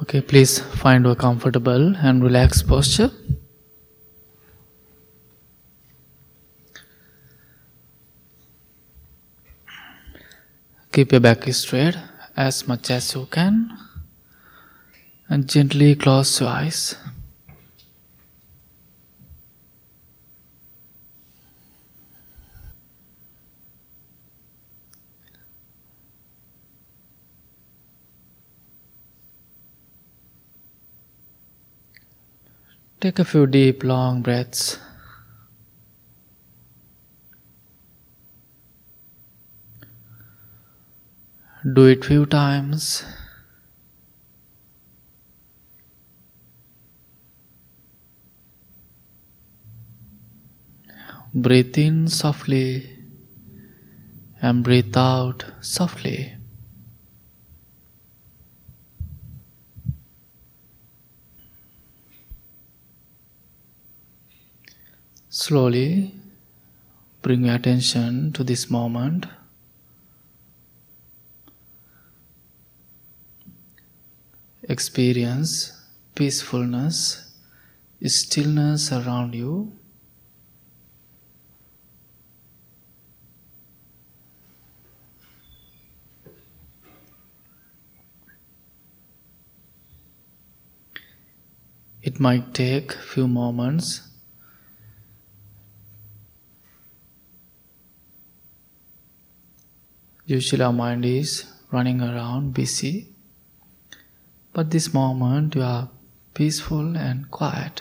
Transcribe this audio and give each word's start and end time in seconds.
Okay, 0.00 0.20
please 0.20 0.60
find 0.60 1.04
a 1.06 1.16
comfortable 1.16 1.96
and 1.96 2.22
relaxed 2.22 2.68
posture. 2.68 3.10
Keep 10.92 11.12
your 11.12 11.20
back 11.20 11.42
straight 11.52 11.96
as 12.36 12.68
much 12.68 12.90
as 12.90 13.12
you 13.14 13.26
can 13.26 13.76
and 15.28 15.48
gently 15.48 15.96
close 15.96 16.40
your 16.40 16.48
eyes. 16.48 16.96
Take 33.00 33.20
a 33.20 33.24
few 33.24 33.46
deep, 33.46 33.84
long 33.84 34.22
breaths. 34.22 34.76
Do 41.74 41.84
it 41.84 42.04
few 42.04 42.26
times. 42.26 43.04
Breathe 51.32 51.78
in 51.78 52.08
softly 52.08 52.98
and 54.42 54.64
breathe 54.64 54.96
out 54.96 55.44
softly. 55.60 56.37
Slowly 65.38 66.12
bring 67.22 67.44
your 67.44 67.54
attention 67.54 68.32
to 68.32 68.42
this 68.42 68.68
moment. 68.68 69.26
Experience 74.64 75.80
peacefulness, 76.16 77.32
stillness 78.04 78.90
around 78.90 79.36
you. 79.36 79.70
It 92.02 92.18
might 92.18 92.52
take 92.54 92.90
few 92.90 93.28
moments 93.28 94.07
Usually 100.28 100.62
our 100.62 100.74
mind 100.74 101.06
is 101.06 101.46
running 101.72 102.02
around 102.02 102.52
busy, 102.52 103.14
but 104.52 104.70
this 104.70 104.92
moment 104.92 105.54
you 105.54 105.62
are 105.62 105.88
peaceful 106.34 106.98
and 106.98 107.30
quiet. 107.30 107.80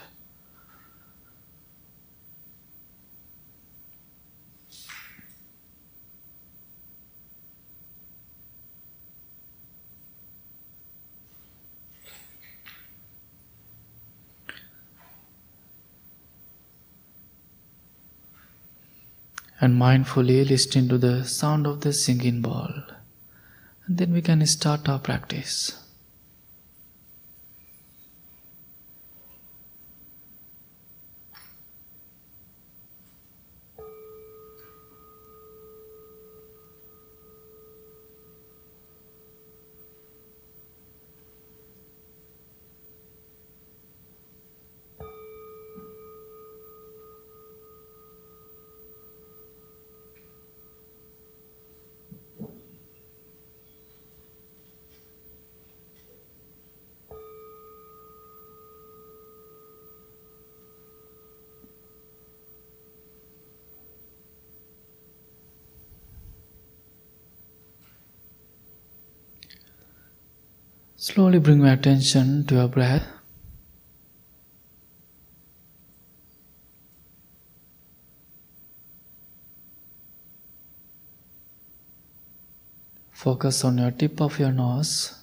And 19.60 19.80
mindfully 19.82 20.48
listen 20.48 20.88
to 20.90 20.98
the 20.98 21.24
sound 21.26 21.66
of 21.66 21.82
the 21.82 21.94
singing 21.94 22.42
bowl. 22.42 22.72
And 23.86 23.98
then 23.98 24.14
we 24.14 24.22
can 24.22 24.46
start 24.46 24.88
our 24.88 25.00
practice. 25.00 25.87
Slowly 71.08 71.40
bring 71.40 71.62
your 71.62 71.72
attention 71.72 72.44
to 72.48 72.56
your 72.56 72.68
breath. 72.68 73.08
Focus 83.14 83.64
on 83.64 83.78
your 83.78 83.92
tip 83.92 84.20
of 84.20 84.38
your 84.38 84.52
nose. 84.52 85.18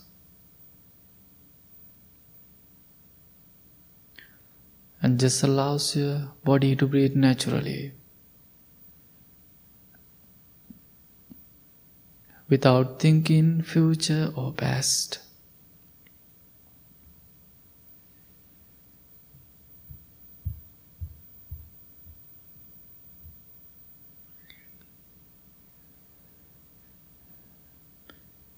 And 5.02 5.20
just 5.20 5.42
allows 5.42 5.94
your 5.94 6.32
body 6.44 6.74
to 6.76 6.86
breathe 6.86 7.14
naturally. 7.14 7.92
Without 12.48 12.98
thinking 12.98 13.60
future 13.60 14.32
or 14.34 14.50
past. 14.54 15.23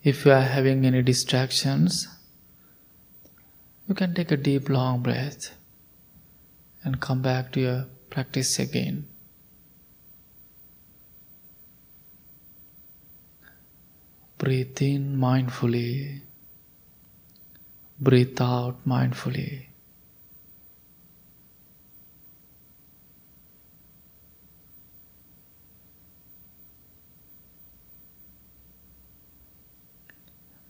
If 0.07 0.25
you 0.25 0.31
are 0.31 0.41
having 0.41 0.87
any 0.87 1.03
distractions, 1.03 2.07
you 3.89 3.95
can 3.97 4.15
take 4.15 4.31
a 4.31 4.37
deep, 4.37 4.69
long 4.69 5.03
breath 5.03 5.51
and 6.85 7.01
come 7.01 7.23
back 7.23 7.51
to 7.55 7.61
your 7.61 7.87
practice 8.09 8.61
again. 8.61 9.09
Breathe 14.39 14.81
in 14.81 15.17
mindfully, 15.17 16.21
breathe 17.99 18.41
out 18.41 18.87
mindfully. 18.87 19.66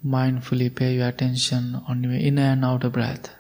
Mindfully 0.06 0.72
pay 0.72 0.94
your 0.94 1.08
attention 1.08 1.82
on 1.88 2.04
your 2.04 2.12
inner 2.12 2.53
and 2.53 2.64
outer 2.64 2.91
breath. 2.91 3.35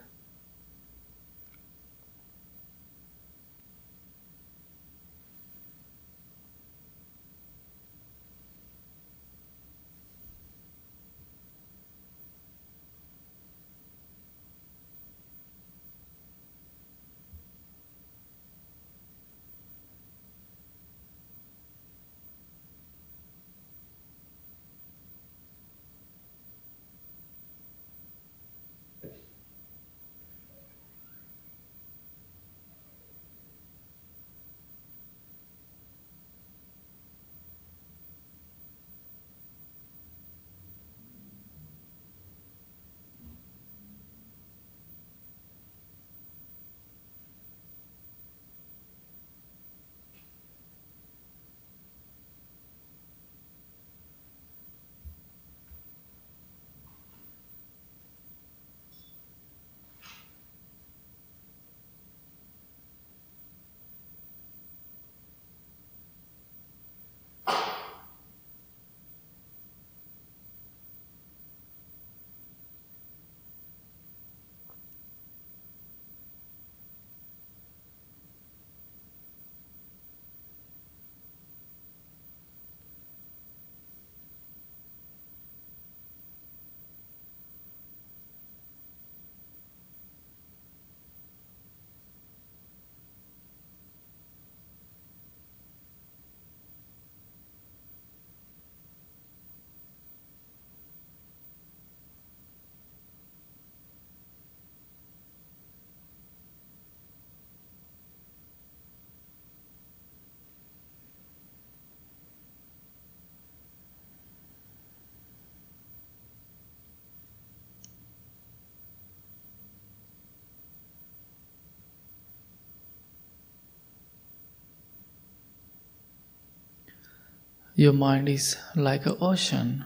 Your 127.78 127.92
mind 127.92 128.26
is 128.30 128.56
like 128.74 129.04
an 129.04 129.18
ocean. 129.20 129.84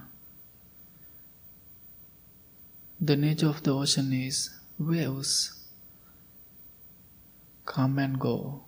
The 3.00 3.16
nature 3.16 3.48
of 3.48 3.64
the 3.64 3.74
ocean 3.74 4.12
is 4.12 4.48
waves 4.78 5.60
come 7.66 7.98
and 7.98 8.20
go. 8.20 8.62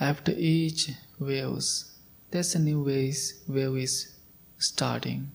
After 0.00 0.32
each 0.36 0.92
waves, 1.18 1.98
there's 2.30 2.54
a 2.54 2.58
new 2.58 2.82
waves, 2.82 3.42
wave 3.46 3.76
is 3.76 4.14
starting. 4.56 5.32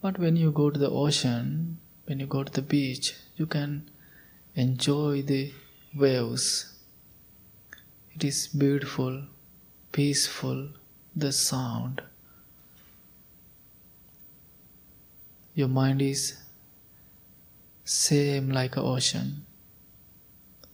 But 0.00 0.18
when 0.18 0.36
you 0.36 0.50
go 0.50 0.70
to 0.70 0.78
the 0.78 0.90
ocean, 0.90 1.76
when 2.06 2.20
you 2.20 2.26
go 2.26 2.42
to 2.42 2.52
the 2.52 2.62
beach, 2.62 3.14
you 3.36 3.44
can 3.44 3.90
enjoy 4.54 5.20
the 5.20 5.52
waves. 5.96 6.74
It 8.14 8.24
is 8.24 8.48
beautiful, 8.48 9.22
peaceful, 9.92 10.68
the 11.14 11.30
sound. 11.30 12.02
Your 15.54 15.68
mind 15.68 16.02
is 16.02 16.36
same 17.84 18.50
like 18.50 18.76
an 18.76 18.82
ocean. 18.84 19.46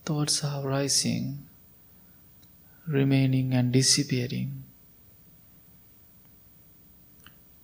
Thoughts 0.07 0.43
are 0.43 0.63
rising, 0.63 1.47
remaining 2.87 3.53
and 3.53 3.73
disappearing. 3.73 4.65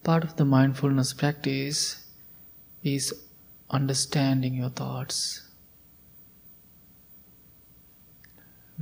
Part 0.03 0.25
of 0.25 0.37
the 0.37 0.45
mindfulness 0.45 1.15
practice 1.15 2.05
is 2.83 3.15
understanding 3.71 4.55
your 4.55 4.71
thoughts. 4.71 5.46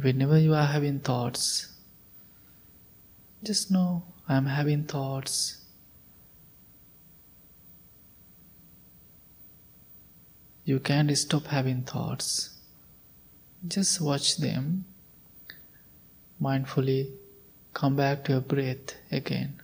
Whenever 0.00 0.38
you 0.38 0.55
are 0.55 0.67
having 0.67 0.99
thoughts, 0.99 1.69
just 3.43 3.70
know 3.70 4.02
I 4.29 4.37
am 4.37 4.46
having 4.46 4.85
thoughts. 4.85 5.64
You 10.64 10.81
can't 10.81 11.17
stop 11.17 11.46
having 11.46 11.82
thoughts. 11.82 12.56
Just 13.69 14.00
watch 14.00 14.38
them. 14.38 14.87
Mindfully 16.43 17.12
come 17.73 17.97
back 17.97 18.25
to 18.25 18.32
your 18.32 18.40
breath 18.40 18.94
again. 19.12 19.61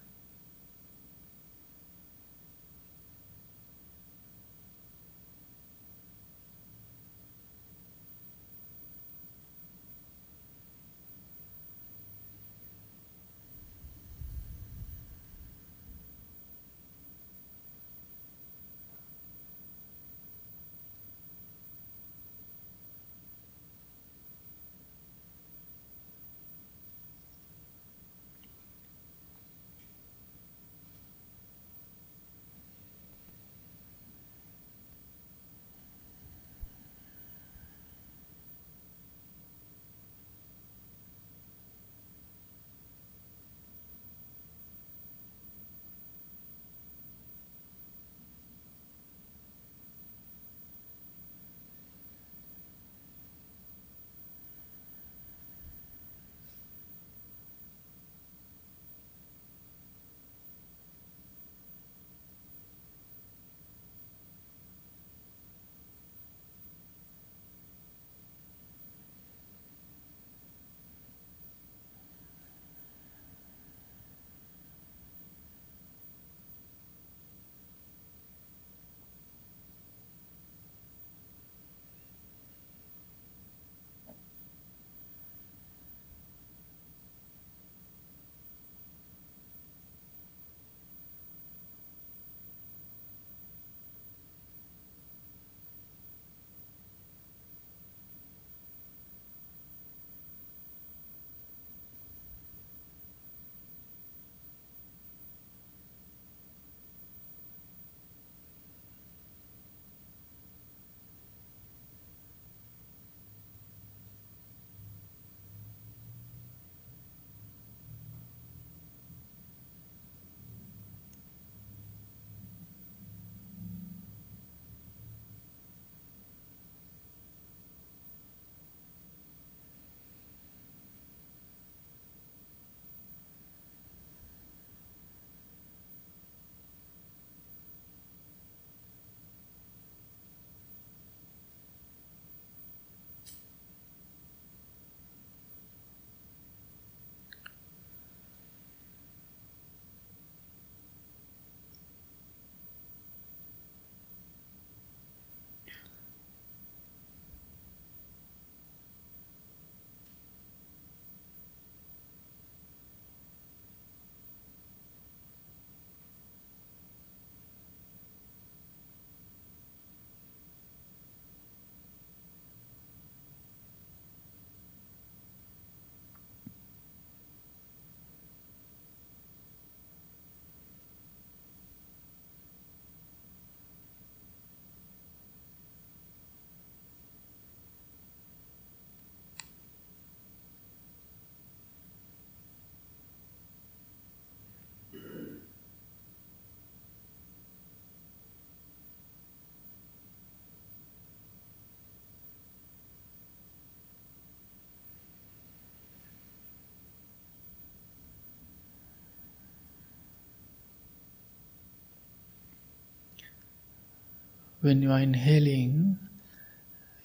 When 214.61 214.83
you 214.83 214.93
are 214.93 215.01
inhaling, 215.01 215.99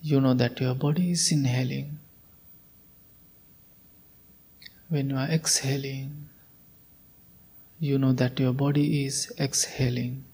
you 0.02 0.20
know 0.20 0.34
that 0.34 0.60
your 0.60 0.76
body 0.76 1.12
is 1.12 1.32
inhaling. 1.32 2.00
When 4.90 5.10
you 5.10 5.16
are 5.16 5.28
exhaling, 5.28 6.30
you 7.80 7.98
know 7.98 8.14
that 8.14 8.40
your 8.40 8.54
body 8.54 9.06
is 9.06 9.32
exhaling. 9.40 10.26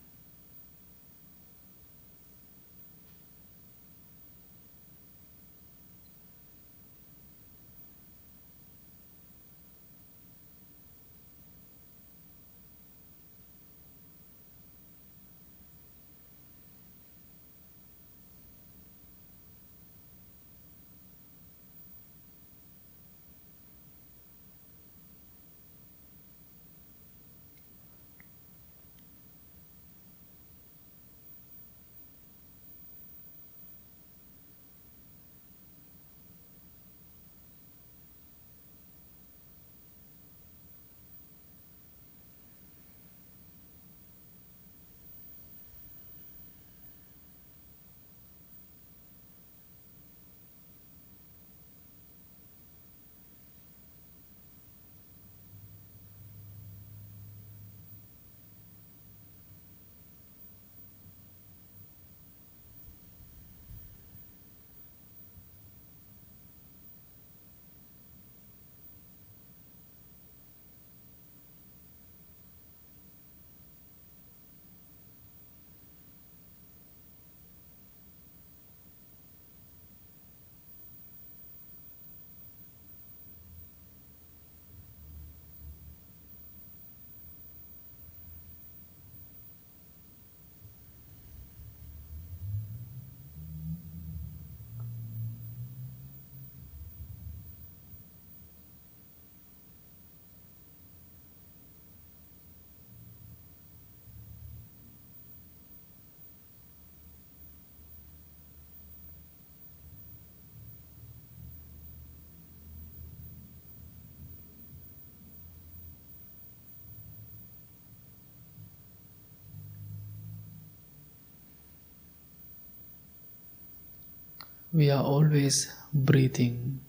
We 124.73 124.89
are 124.89 125.03
always 125.03 125.71
breathing. 125.93 126.79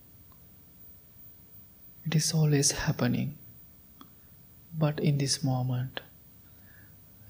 It 2.04 2.14
is 2.14 2.32
always 2.32 2.70
happening. 2.70 3.36
But 4.78 5.00
in 5.00 5.18
this 5.18 5.42
moment, 5.42 6.00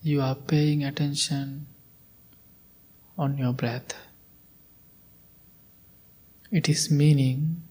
you 0.03 0.21
are 0.21 0.35
paying 0.35 0.85
attention 0.85 1.67
on 3.17 3.39
your 3.39 3.53
breath. 3.53 3.95
It 6.51 6.69
is 6.69 6.91
meaning 6.91 7.63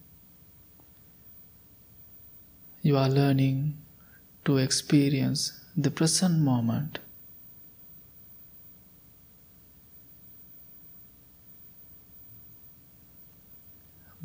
you 2.82 2.96
are 2.96 3.08
learning 3.08 3.78
to 4.44 4.56
experience 4.56 5.60
the 5.76 5.90
present 5.90 6.40
moment. 6.40 6.98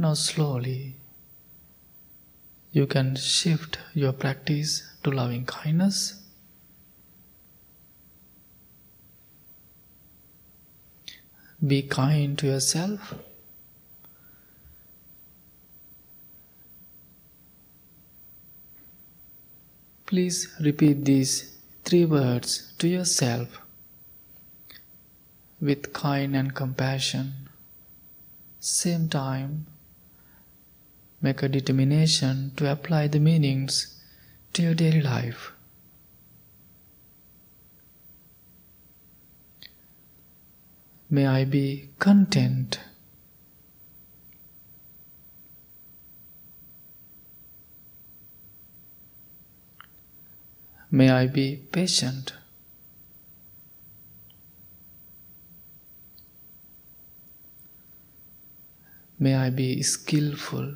Now, 0.00 0.14
slowly, 0.14 0.94
you 2.72 2.86
can 2.86 3.16
shift 3.16 3.78
your 3.92 4.14
practice 4.14 4.82
to 5.02 5.10
loving 5.10 5.44
kindness. 5.44 6.22
Be 11.66 11.82
kind 11.82 12.38
to 12.38 12.46
yourself. 12.46 13.12
Please 20.06 20.48
repeat 20.60 21.04
these 21.04 21.58
three 21.84 22.06
words 22.06 22.72
to 22.78 22.88
yourself 22.88 23.60
with 25.60 25.92
kind 25.92 26.34
and 26.34 26.54
compassion. 26.54 27.34
Same 28.60 29.10
time, 29.10 29.66
Make 31.22 31.42
a 31.42 31.48
determination 31.48 32.52
to 32.56 32.70
apply 32.72 33.08
the 33.08 33.20
meanings 33.20 34.02
to 34.54 34.62
your 34.62 34.74
daily 34.74 35.02
life. 35.02 35.52
May 41.10 41.26
I 41.26 41.44
be 41.44 41.90
content. 41.98 42.80
May 50.92 51.10
I 51.10 51.26
be 51.26 51.56
patient. 51.70 52.32
May 59.18 59.34
I 59.34 59.50
be 59.50 59.82
skillful. 59.82 60.74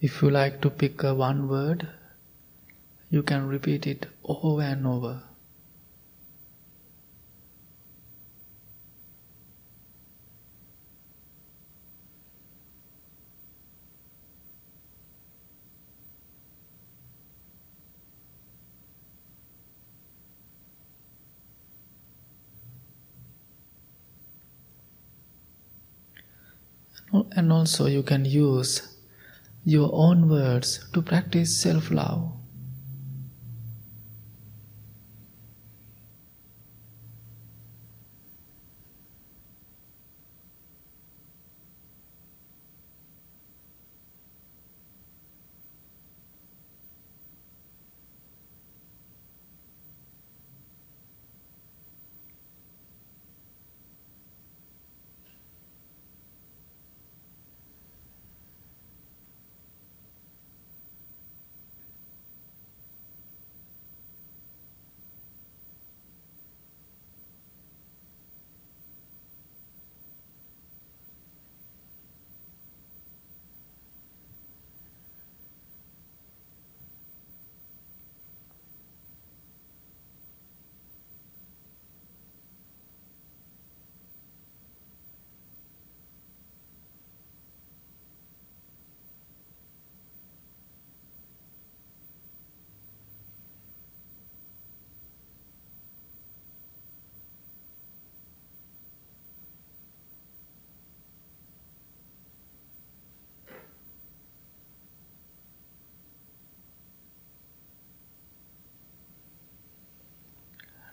If 0.00 0.20
you 0.20 0.30
like 0.30 0.60
to 0.62 0.70
pick 0.70 1.04
a 1.04 1.14
one 1.14 1.46
word, 1.48 1.86
you 3.08 3.22
can 3.22 3.46
repeat 3.46 3.86
it 3.86 4.06
over 4.24 4.62
and 4.62 4.84
over. 4.86 5.22
And 27.32 27.52
also, 27.52 27.86
you 27.86 28.02
can 28.02 28.24
use 28.24 28.89
your 29.64 29.90
own 29.92 30.28
words 30.28 30.88
to 30.92 31.02
practice 31.02 31.60
self 31.60 31.90
love. 31.90 32.39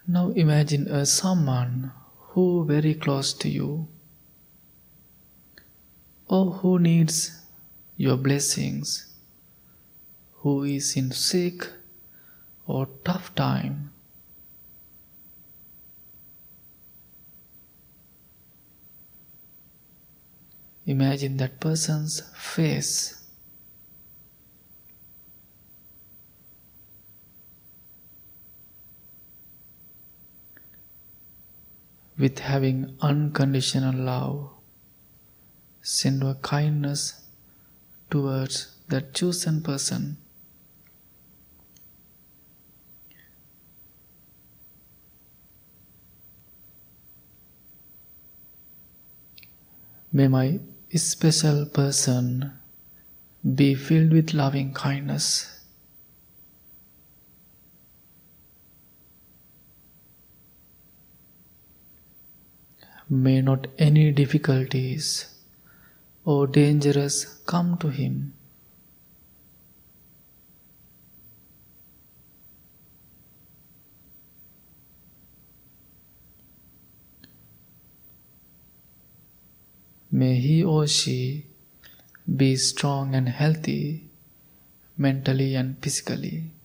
Now 0.10 0.30
imagine 0.30 0.88
a 0.88 1.06
someone 1.06 1.92
who 2.30 2.64
very 2.64 2.94
close 2.94 3.34
to 3.34 3.50
you 3.50 3.90
or 6.28 6.52
who 6.52 6.80
needs 6.80 7.42
your 7.98 8.16
blessings, 8.16 9.14
who 10.36 10.64
is 10.64 10.96
in 10.96 11.12
sick 11.12 11.68
or 12.66 12.88
tough 13.04 13.36
time. 13.36 13.92
Imagine 20.86 21.36
that 21.36 21.60
person's 21.60 22.22
face 22.34 23.17
with 32.18 32.40
having 32.40 32.98
unconditional 33.02 33.96
love. 33.96 34.50
Send 35.82 36.24
your 36.24 36.36
kindness 36.36 37.22
towards 38.10 38.76
that 38.90 39.14
chosen 39.14 39.62
person. 39.62 40.18
May 50.12 50.28
my 50.28 50.60
special 50.96 51.66
person 51.68 52.54
be 53.56 53.76
filled 53.76 54.12
with 54.12 54.34
loving 54.34 54.74
kindness. 54.74 55.57
May 63.10 63.42
not 63.42 63.68
any 63.78 64.12
difficulties 64.12 65.34
or 66.26 66.46
dangers 66.46 67.24
come 67.46 67.78
to 67.78 67.88
him. 67.88 68.34
May 80.12 80.36
he 80.40 80.64
or 80.64 80.88
she 80.88 81.46
be 82.36 82.56
strong 82.58 83.16
and 83.16 83.30
healthy 83.30 84.10
mentally 84.98 85.56
and 85.56 85.78
physically. 85.82 86.57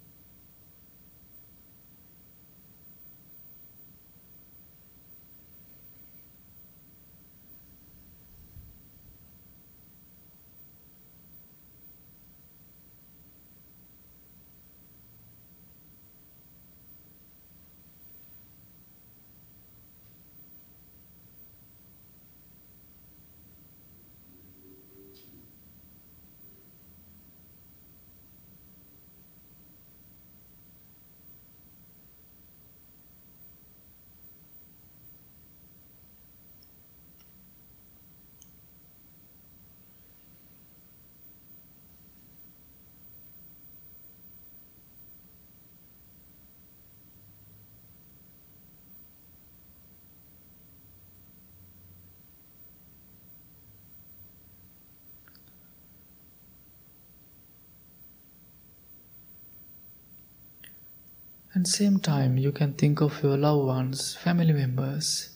And 61.55 61.69
same 61.69 61.99
time 61.99 62.39
you 62.39 62.51
can 62.51 62.73
think 62.73 63.03
of 63.03 63.23
your 63.23 63.37
loved 63.37 63.67
ones, 63.67 64.15
family 64.17 64.55
members. 64.55 65.29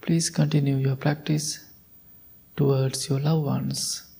Please 0.00 0.30
continue 0.30 0.76
your 0.76 0.96
practice 0.96 1.64
towards 2.56 3.10
your 3.10 3.20
loved 3.20 3.44
ones. 3.44 4.13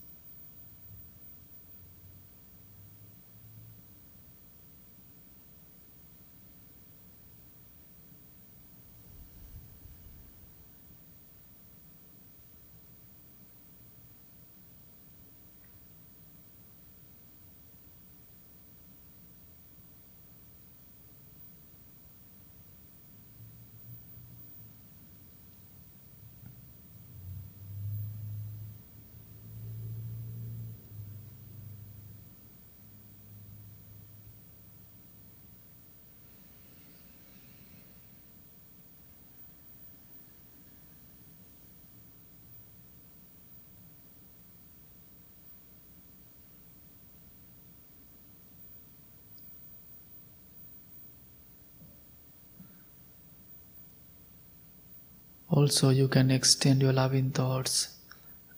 Also, 55.64 55.88
you 55.88 56.08
can 56.08 56.30
extend 56.30 56.82
your 56.82 56.92
loving 56.92 57.30
thoughts 57.30 57.96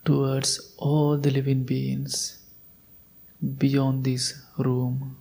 towards 0.04 0.74
all 0.76 1.16
the 1.16 1.30
living 1.30 1.62
beings 1.62 2.38
beyond 3.58 4.02
this 4.02 4.34
room. 4.58 5.16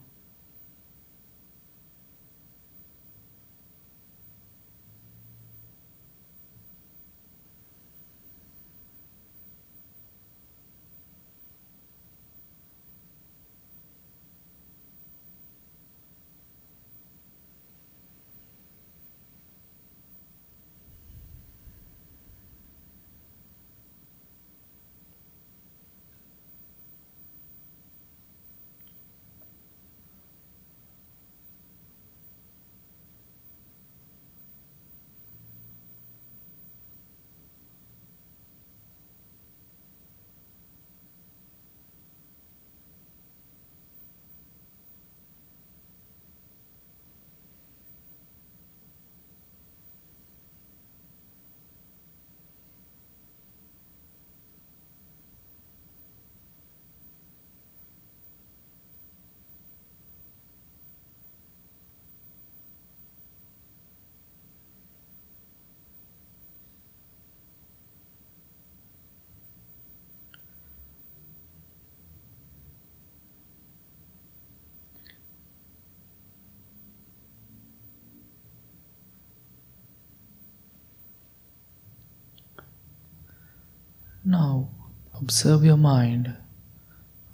Now, 84.27 84.69
observe 85.13 85.63
your 85.63 85.77
mind, 85.77 86.35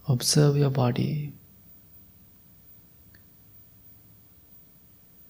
observe 0.10 0.58
your 0.58 0.70
body. 0.70 1.32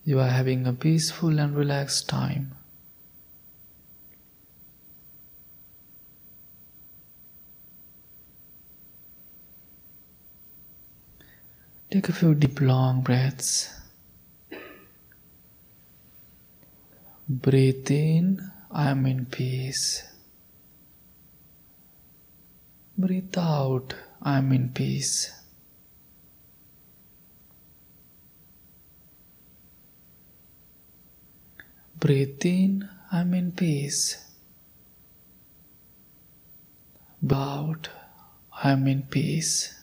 You 0.03 0.19
are 0.19 0.27
having 0.27 0.65
a 0.65 0.73
peaceful 0.73 1.37
and 1.39 1.55
relaxed 1.55 2.09
time. 2.09 2.55
Take 11.91 12.09
a 12.09 12.13
few 12.13 12.33
deep, 12.33 12.59
long 12.59 13.01
breaths. 13.01 13.69
Breathe 17.29 17.91
in, 17.91 18.51
I 18.71 18.89
am 18.89 19.05
in 19.05 19.27
peace. 19.27 20.10
Breathe 23.01 23.35
out, 23.35 23.95
I 24.21 24.37
am 24.37 24.51
in 24.51 24.69
peace. 24.69 25.31
Breathe 31.99 32.45
in, 32.45 32.87
I 33.11 33.21
am 33.21 33.33
in 33.33 33.53
peace. 33.53 34.23
Breathe 37.23 37.39
out, 37.39 37.89
I 38.63 38.69
am 38.69 38.87
in 38.87 39.01
peace. 39.01 39.80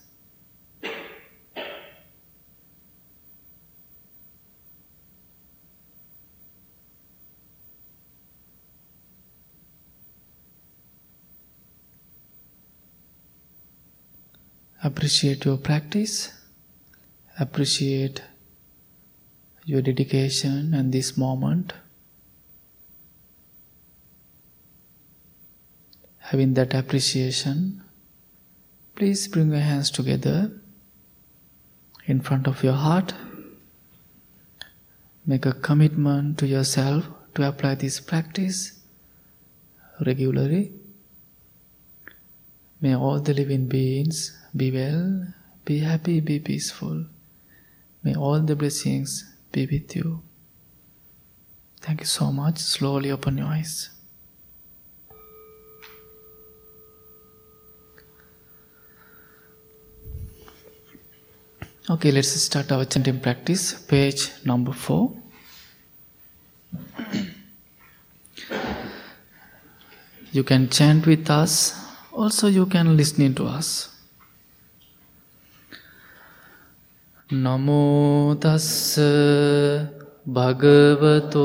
Appreciate 14.88 15.44
your 15.44 15.58
practice, 15.58 16.32
appreciate 17.38 18.22
your 19.66 19.82
dedication 19.82 20.72
and 20.72 20.94
this 20.94 21.14
moment. 21.14 21.74
Having 26.30 26.54
that 26.54 26.72
appreciation, 26.72 27.82
please 28.94 29.28
bring 29.28 29.50
your 29.50 29.60
hands 29.60 29.90
together 29.90 30.52
in 32.06 32.22
front 32.22 32.46
of 32.46 32.64
your 32.64 32.72
heart. 32.72 33.12
Make 35.26 35.44
a 35.44 35.52
commitment 35.52 36.38
to 36.38 36.46
yourself 36.46 37.04
to 37.34 37.46
apply 37.46 37.74
this 37.74 38.00
practice 38.00 38.80
regularly. 40.06 40.72
May 42.80 42.96
all 42.96 43.20
the 43.20 43.34
living 43.34 43.66
beings 43.66 44.37
be 44.56 44.70
well, 44.70 45.34
be 45.64 45.78
happy, 45.78 46.20
be 46.20 46.38
peaceful. 46.38 47.06
May 48.02 48.14
all 48.14 48.40
the 48.40 48.56
blessings 48.56 49.24
be 49.52 49.66
with 49.66 49.94
you. 49.96 50.22
Thank 51.80 52.00
you 52.00 52.06
so 52.06 52.32
much. 52.32 52.58
Slowly 52.58 53.10
open 53.10 53.38
your 53.38 53.46
eyes. 53.46 53.90
Okay, 61.90 62.10
let's 62.10 62.28
start 62.28 62.70
our 62.70 62.84
chanting 62.84 63.18
practice. 63.18 63.72
Page 63.72 64.30
number 64.44 64.72
four. 64.72 65.12
you 70.32 70.44
can 70.44 70.68
chant 70.68 71.06
with 71.06 71.30
us, 71.30 71.74
also, 72.12 72.48
you 72.48 72.66
can 72.66 72.96
listen 72.96 73.32
to 73.34 73.46
us. 73.46 73.97
නමෝතස්ස 77.30 78.96
භගවතෝ 80.26 81.44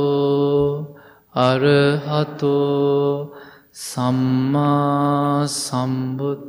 අරහතෝ 1.36 3.30
සම්මා 3.74 5.44
සම්බුත් 5.46 6.40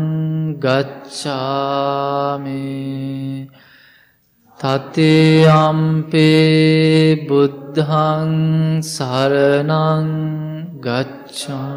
ගච්ඡාමේ. 0.62 1.60
තතියම්පි 4.60 6.32
බුද්ධං 7.28 8.34
සරණං 8.84 10.10
ගච්ඡා 10.84 11.76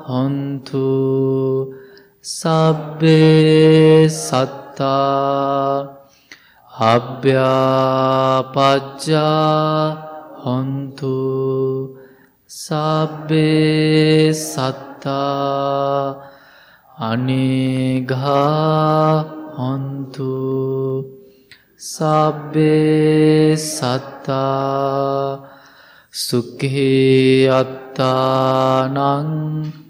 හොන්තු 0.09 0.87
සබ්බේ 2.35 4.09
සත්තා 4.09 6.01
අභ්‍යාපච්චා 6.89 7.61
හොන්තු 10.45 11.15
සබ්බේ 12.49 14.33
සත්තා 14.33 16.05
අනේගා 17.11 18.25
හොන්තු 19.59 20.31
සබ්බේ 21.81 23.57
සත්තා 23.57 25.41
සුක්හේ 26.15 27.49
අත්තානං 27.51 29.31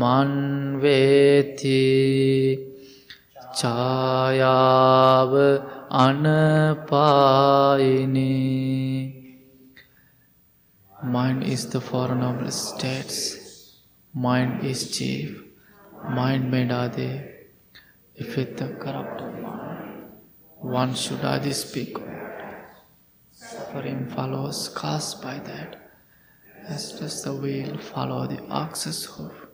මන්වේති 0.02 1.80
ඡායාව 3.60 5.34
අනපායිනී 6.06 7.12
Mind 11.13 11.43
is 11.43 11.62
the 11.74 11.82
foreign 11.82 12.19
noble 12.19 12.52
states. 12.52 13.15
Mind 14.13 14.63
is 14.63 14.80
chief. 14.95 15.30
Mind 16.17 16.52
made 16.52 16.71
are 16.71 16.89
they. 16.89 17.13
If 18.15 18.38
with 18.38 18.56
the 18.58 18.67
corrupt 18.84 19.19
one 20.62 20.93
should 20.93 21.21
hardly 21.21 21.54
speak 21.54 21.97
Suffering 23.34 24.08
follows 24.10 24.69
cast 24.80 25.21
by 25.24 25.39
that, 25.39 25.85
as 26.68 26.92
does 26.98 27.22
the 27.22 27.33
wheel 27.33 27.79
follow 27.79 28.26
the 28.26 28.42
ox's 28.48 29.05
hoof. 29.05 29.46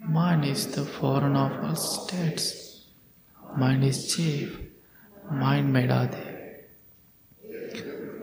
Mine 0.00 0.44
is 0.44 0.66
the 0.68 0.84
foreign 0.84 1.36
of 1.36 1.52
all 1.64 1.76
states. 1.76 2.84
Mine 3.56 3.82
is 3.82 4.14
chief. 4.14 4.58
Mind 5.30 5.74
they. 5.74 6.36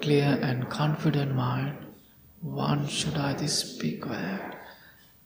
Clear 0.01 0.39
and 0.41 0.69
confident 0.69 1.36
mind, 1.36 1.77
one 2.41 2.88
should 2.88 3.15
either 3.15 3.47
speak 3.47 4.06
where 4.06 4.60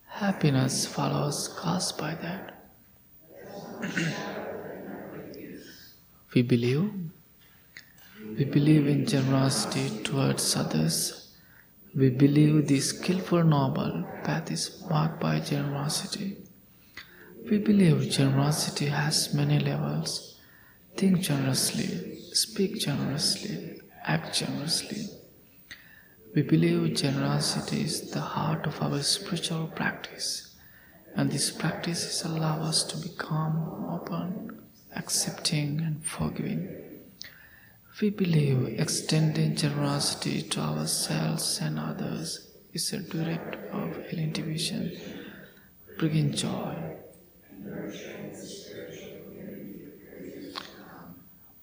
happiness 0.05 0.85
follows 0.85 1.47
caused 1.47 1.97
by 1.97 2.15
that. 2.15 2.53
we 6.33 6.41
believe. 6.41 6.91
We 8.37 8.45
believe 8.45 8.87
in 8.87 9.05
generosity 9.05 10.03
towards 10.03 10.55
others. 10.55 11.16
We 11.97 12.11
believe 12.11 12.67
the 12.67 12.79
skillful 12.79 13.43
noble 13.43 14.05
path 14.23 14.51
is 14.51 14.83
marked 14.87 15.19
by 15.19 15.39
generosity. 15.39 16.37
We 17.49 17.57
believe 17.57 18.11
generosity 18.11 18.85
has 18.85 19.33
many 19.33 19.57
levels. 19.57 20.39
Think 20.95 21.21
generously, 21.21 22.19
speak 22.33 22.77
generously, 22.77 23.81
act 24.03 24.37
generously. 24.37 25.07
We 26.35 26.43
believe 26.43 26.93
generosity 26.93 27.81
is 27.81 28.11
the 28.11 28.21
heart 28.21 28.67
of 28.67 28.79
our 28.79 29.01
spiritual 29.01 29.65
practice, 29.65 30.53
and 31.15 31.31
this 31.31 31.49
practice 31.49 32.23
allows 32.23 32.67
us 32.69 32.83
to 32.91 33.09
become 33.09 33.87
open 33.89 34.61
accepting 34.95 35.79
and 35.81 36.05
forgiving. 36.05 36.86
We 37.99 38.11
believe 38.11 38.79
extending 38.79 39.55
generosity 39.55 40.43
to 40.43 40.59
ourselves 40.59 41.59
and 41.61 41.79
others 41.79 42.47
is 42.71 42.93
a 42.93 42.99
direct 42.99 43.55
of 43.73 43.97
intuition, 44.13 44.91
bringing 45.97 46.33
joy. 46.33 46.75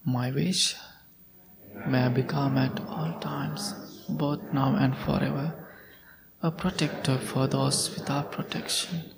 My 0.03 0.31
wish 0.31 0.75
may 1.87 2.03
I 2.03 2.09
become 2.09 2.57
at 2.57 2.81
all 2.81 3.17
times, 3.21 3.73
both 4.09 4.41
now 4.51 4.75
and 4.75 4.97
forever, 4.97 5.69
a 6.41 6.51
protector 6.51 7.17
for 7.17 7.47
those 7.47 7.95
without 7.95 8.33
protection, 8.33 9.11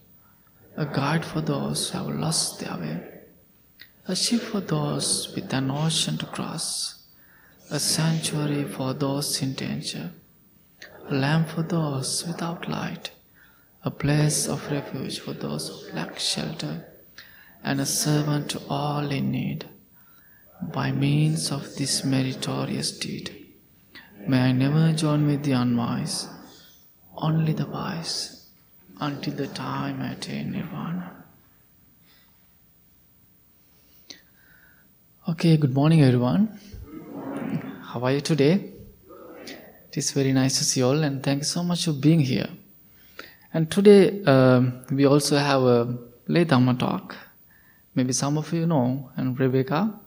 a 0.75 0.85
guide 0.85 1.25
for 1.25 1.41
those 1.41 1.89
who 1.89 1.97
have 1.97 2.15
lost 2.15 2.59
their 2.59 2.77
way 2.77 3.17
a 4.09 4.15
ship 4.15 4.41
for 4.41 4.61
those 4.61 5.33
with 5.35 5.51
an 5.53 5.69
ocean 5.69 6.17
to 6.17 6.25
cross, 6.27 6.96
a 7.69 7.79
sanctuary 7.79 8.63
for 8.63 8.93
those 8.93 9.41
in 9.41 9.53
danger, 9.53 10.11
a 11.09 11.13
lamp 11.13 11.49
for 11.49 11.63
those 11.63 12.25
without 12.25 12.69
light, 12.69 13.11
a 13.83 13.91
place 13.91 14.47
of 14.47 14.71
refuge 14.71 15.19
for 15.19 15.33
those 15.33 15.67
who 15.67 15.95
lack 15.95 16.17
shelter, 16.17 16.85
and 17.63 17.81
a 17.81 17.85
servant 17.85 18.49
to 18.49 18.61
all 18.69 19.11
in 19.11 19.31
need. 19.31 19.67
By 20.61 20.91
means 20.91 21.51
of 21.51 21.75
this 21.75 22.05
meritorious 22.05 22.97
deed, 22.97 23.35
may 24.25 24.43
I 24.43 24.51
never 24.53 24.93
join 24.93 25.27
with 25.27 25.43
the 25.43 25.51
unwise, 25.51 26.29
only 27.17 27.51
the 27.51 27.65
wise, 27.65 28.47
until 29.01 29.33
the 29.33 29.47
time 29.47 30.01
I 30.01 30.13
attain 30.13 30.51
nirvana. 30.51 31.11
Okay, 35.27 35.57
good 35.57 35.73
morning, 35.73 36.01
everyone. 36.01 36.57
How 37.91 38.01
are 38.01 38.11
you 38.11 38.19
today? 38.19 38.73
It 39.87 39.97
is 39.97 40.11
very 40.11 40.33
nice 40.33 40.57
to 40.57 40.65
see 40.65 40.81
you 40.81 40.87
all, 40.87 41.03
and 41.03 41.23
thank 41.23 41.39
you 41.39 41.45
so 41.45 41.63
much 41.63 41.85
for 41.85 41.93
being 41.93 42.19
here. 42.19 42.49
And 43.53 43.71
today 43.71 44.21
um, 44.25 44.83
we 44.91 45.05
also 45.05 45.37
have 45.37 45.61
a 45.61 45.97
lay 46.27 46.43
Dhamma 46.43 46.77
talk. 46.77 47.15
Maybe 47.95 48.11
some 48.11 48.37
of 48.37 48.51
you 48.51 48.65
know, 48.65 49.09
and 49.15 49.39
Rebecca, 49.39 49.97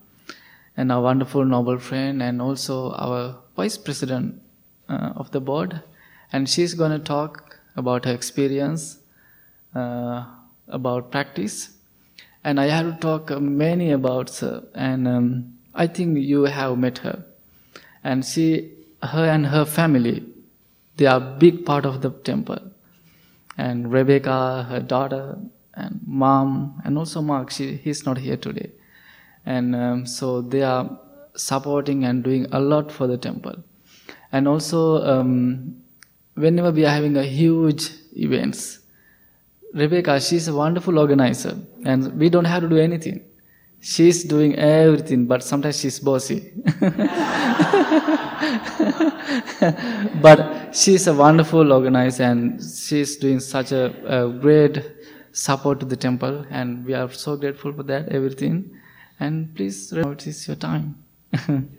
and 0.76 0.92
our 0.92 1.00
wonderful 1.00 1.42
noble 1.46 1.78
friend, 1.78 2.22
and 2.22 2.42
also 2.42 2.92
our 2.92 3.38
vice 3.56 3.78
president 3.78 4.42
uh, 4.90 5.12
of 5.16 5.30
the 5.30 5.40
board, 5.40 5.82
and 6.34 6.50
she's 6.50 6.74
going 6.74 6.92
to 6.92 6.98
talk 6.98 7.56
about 7.76 8.04
her 8.04 8.12
experience, 8.12 8.98
uh, 9.74 10.26
about 10.68 11.10
practice, 11.10 11.78
and 12.44 12.60
I 12.60 12.66
have 12.66 12.94
to 12.94 13.00
talk 13.00 13.30
many 13.40 13.90
about 13.90 14.36
her, 14.40 14.64
and 14.74 15.08
um, 15.08 15.54
I 15.74 15.86
think 15.86 16.18
you 16.18 16.44
have 16.44 16.76
met 16.76 16.98
her, 16.98 17.24
and 18.02 18.24
she, 18.24 18.72
her 19.02 19.24
and 19.24 19.46
her 19.46 19.64
family, 19.64 20.24
they 20.96 21.06
are 21.06 21.16
a 21.16 21.36
big 21.38 21.64
part 21.64 21.84
of 21.84 22.02
the 22.02 22.10
temple 22.10 22.70
and 23.60 23.92
Rebecca, 23.92 24.66
her 24.70 24.80
daughter, 24.80 25.38
and 25.74 26.00
mom, 26.06 26.80
and 26.84 26.96
also 26.96 27.20
Mark. 27.20 27.50
She, 27.50 27.76
he's 27.76 28.04
not 28.06 28.18
here 28.18 28.36
today, 28.36 28.70
and 29.44 29.76
um, 29.76 30.06
so 30.06 30.40
they 30.40 30.62
are 30.62 30.98
supporting 31.34 32.04
and 32.04 32.24
doing 32.24 32.46
a 32.52 32.60
lot 32.60 32.90
for 32.90 33.06
the 33.06 33.18
temple. 33.18 33.56
And 34.32 34.48
also, 34.48 35.02
um, 35.02 35.82
whenever 36.34 36.70
we 36.70 36.84
are 36.84 36.94
having 36.94 37.16
a 37.16 37.24
huge 37.24 37.90
events, 38.16 38.78
Rebecca, 39.74 40.20
she's 40.20 40.48
a 40.48 40.54
wonderful 40.54 40.98
organizer, 40.98 41.56
and 41.84 42.18
we 42.18 42.30
don't 42.30 42.46
have 42.46 42.62
to 42.62 42.68
do 42.68 42.78
anything. 42.78 43.22
She's 43.80 44.24
doing 44.24 44.56
everything, 44.56 45.26
but 45.26 45.42
sometimes 45.42 45.80
she's 45.80 45.98
bossy. 45.98 46.52
but 50.20 50.74
she's 50.74 51.06
a 51.06 51.14
wonderful 51.14 51.72
organizer 51.72 52.24
and 52.24 52.62
she's 52.62 53.16
doing 53.16 53.40
such 53.40 53.72
a, 53.72 53.86
a, 54.06 54.28
great 54.28 54.82
support 55.32 55.80
to 55.80 55.86
the 55.86 55.96
temple 55.96 56.44
and 56.50 56.84
we 56.84 56.92
are 56.92 57.10
so 57.10 57.36
grateful 57.36 57.72
for 57.72 57.82
that 57.84 58.10
everything. 58.10 58.70
And 59.18 59.54
please 59.54 59.92
it 59.92 60.26
is 60.26 60.46
your 60.46 60.56
time. 60.56 61.02
Can 61.32 61.70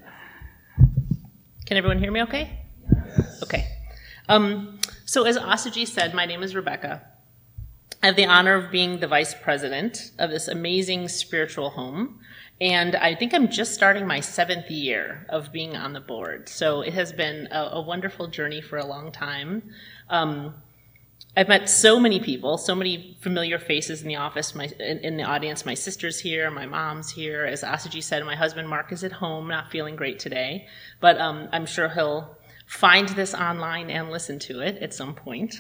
everyone 1.70 2.00
hear 2.00 2.12
me 2.12 2.24
okay? 2.24 2.66
Yes. 2.92 3.44
okay. 3.44 3.68
Um, 4.28 4.80
so 5.06 5.24
as 5.26 5.38
asaji 5.38 5.88
said 5.88 6.16
my 6.16 6.26
name 6.26 6.42
is 6.42 6.56
rebecca 6.56 7.11
i 8.04 8.08
have 8.08 8.16
the 8.16 8.26
honor 8.26 8.56
of 8.56 8.72
being 8.72 9.00
the 9.00 9.08
vice 9.08 9.34
president 9.34 10.12
of 10.20 10.30
this 10.30 10.48
amazing 10.48 11.08
spiritual 11.08 11.72
home 11.72 12.20
and 12.62 12.96
I 12.96 13.16
think 13.16 13.34
I'm 13.34 13.50
just 13.50 13.74
starting 13.74 14.06
my 14.06 14.20
seventh 14.20 14.70
year 14.70 15.26
of 15.30 15.52
being 15.52 15.76
on 15.76 15.94
the 15.94 16.00
board. 16.00 16.48
So 16.48 16.82
it 16.82 16.94
has 16.94 17.12
been 17.12 17.48
a, 17.50 17.70
a 17.74 17.82
wonderful 17.82 18.28
journey 18.28 18.62
for 18.62 18.78
a 18.78 18.86
long 18.86 19.12
time. 19.12 19.64
Um, 20.12 20.54
I've 21.36 21.48
met 21.48 21.68
so 21.70 22.00
many 22.00 22.20
people, 22.20 22.60
so 22.60 22.76
many 22.76 23.18
familiar 23.22 23.58
faces 23.58 24.04
in 24.04 24.08
the 24.08 24.18
office, 24.18 24.54
my, 24.54 24.66
in, 24.80 25.00
in, 25.00 25.18
the 25.18 25.24
audience. 25.24 25.66
My 25.66 25.74
sister's 25.74 26.20
here, 26.20 26.52
my 26.52 26.68
mom's 26.68 27.10
here. 27.10 27.46
As 27.46 27.64
Asaji 27.64 28.04
said, 28.04 28.24
my 28.26 28.36
husband 28.36 28.70
Mark 28.70 28.92
is 28.92 29.04
at 29.04 29.14
home, 29.14 29.48
not 29.48 29.72
feeling 29.72 29.96
great 29.96 30.20
today. 30.20 30.68
But 31.00 31.20
um, 31.20 31.50
I'm 31.52 31.66
sure 31.66 31.90
he'll 31.90 32.38
find 32.68 33.10
this 33.10 33.34
online 33.34 33.90
and 33.90 34.12
listen 34.12 34.38
to 34.40 34.60
it 34.60 34.78
at 34.84 34.94
some 34.94 35.16
point. 35.16 35.56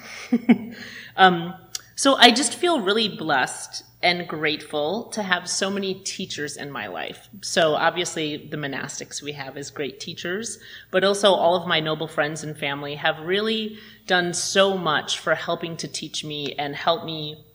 um, 1.17 1.55
so 2.01 2.15
I 2.15 2.31
just 2.31 2.55
feel 2.55 2.81
really 2.81 3.09
blessed 3.09 3.83
and 4.01 4.27
grateful 4.27 5.03
to 5.09 5.21
have 5.21 5.47
so 5.47 5.69
many 5.69 5.93
teachers 5.93 6.57
in 6.57 6.71
my 6.71 6.87
life. 6.87 7.29
So 7.41 7.75
obviously 7.75 8.37
the 8.37 8.57
monastics 8.57 9.21
we 9.21 9.33
have 9.33 9.55
as 9.55 9.69
great 9.69 9.99
teachers, 9.99 10.57
but 10.89 11.03
also 11.03 11.31
all 11.31 11.55
of 11.55 11.67
my 11.67 11.79
noble 11.79 12.07
friends 12.07 12.43
and 12.43 12.57
family 12.57 12.95
have 12.95 13.19
really 13.19 13.77
done 14.07 14.33
so 14.33 14.75
much 14.75 15.19
for 15.19 15.35
helping 15.35 15.77
to 15.77 15.87
teach 15.87 16.25
me 16.25 16.53
and 16.53 16.75
help 16.75 17.05
me 17.05 17.45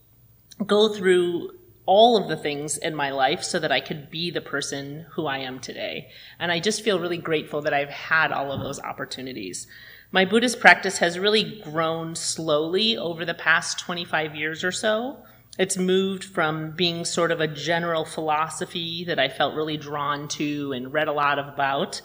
go 0.65 0.91
through 0.91 1.51
all 1.85 2.17
of 2.17 2.29
the 2.29 2.37
things 2.37 2.79
in 2.79 2.95
my 2.95 3.11
life 3.11 3.43
so 3.43 3.59
that 3.59 3.73
I 3.73 3.81
could 3.81 4.13
be 4.13 4.31
the 4.31 4.41
person 4.41 5.07
who 5.15 5.27
I 5.27 5.39
am 5.39 5.59
today. 5.59 6.11
And 6.39 6.53
I 6.53 6.61
just 6.61 6.83
feel 6.85 7.01
really 7.01 7.19
grateful 7.19 7.63
that 7.63 7.75
I've 7.75 7.89
had 7.89 8.31
all 8.31 8.53
of 8.53 8.61
those 8.61 8.79
opportunities. 8.79 9.67
My 10.13 10.25
Buddhist 10.25 10.61
practice 10.61 10.99
has 10.99 11.19
really 11.19 11.61
grown 11.65 12.15
slowly 12.15 12.97
over 12.97 13.25
the 13.25 13.35
past 13.35 13.79
25 13.81 14.35
years 14.35 14.63
or 14.63 14.73
so. 14.73 15.19
It's 15.59 15.77
moved 15.77 16.23
from 16.23 16.73
being 16.73 17.05
sort 17.05 17.33
of 17.33 17.41
a 17.41 17.49
general 17.49 18.05
philosophy 18.05 19.05
that 19.05 19.19
I 19.19 19.29
felt 19.29 19.55
really 19.55 19.77
drawn 19.77 20.29
to 20.29 20.73
and 20.73 20.93
read 20.93 21.09
a 21.09 21.13
lot 21.13 21.39
about 21.39 22.03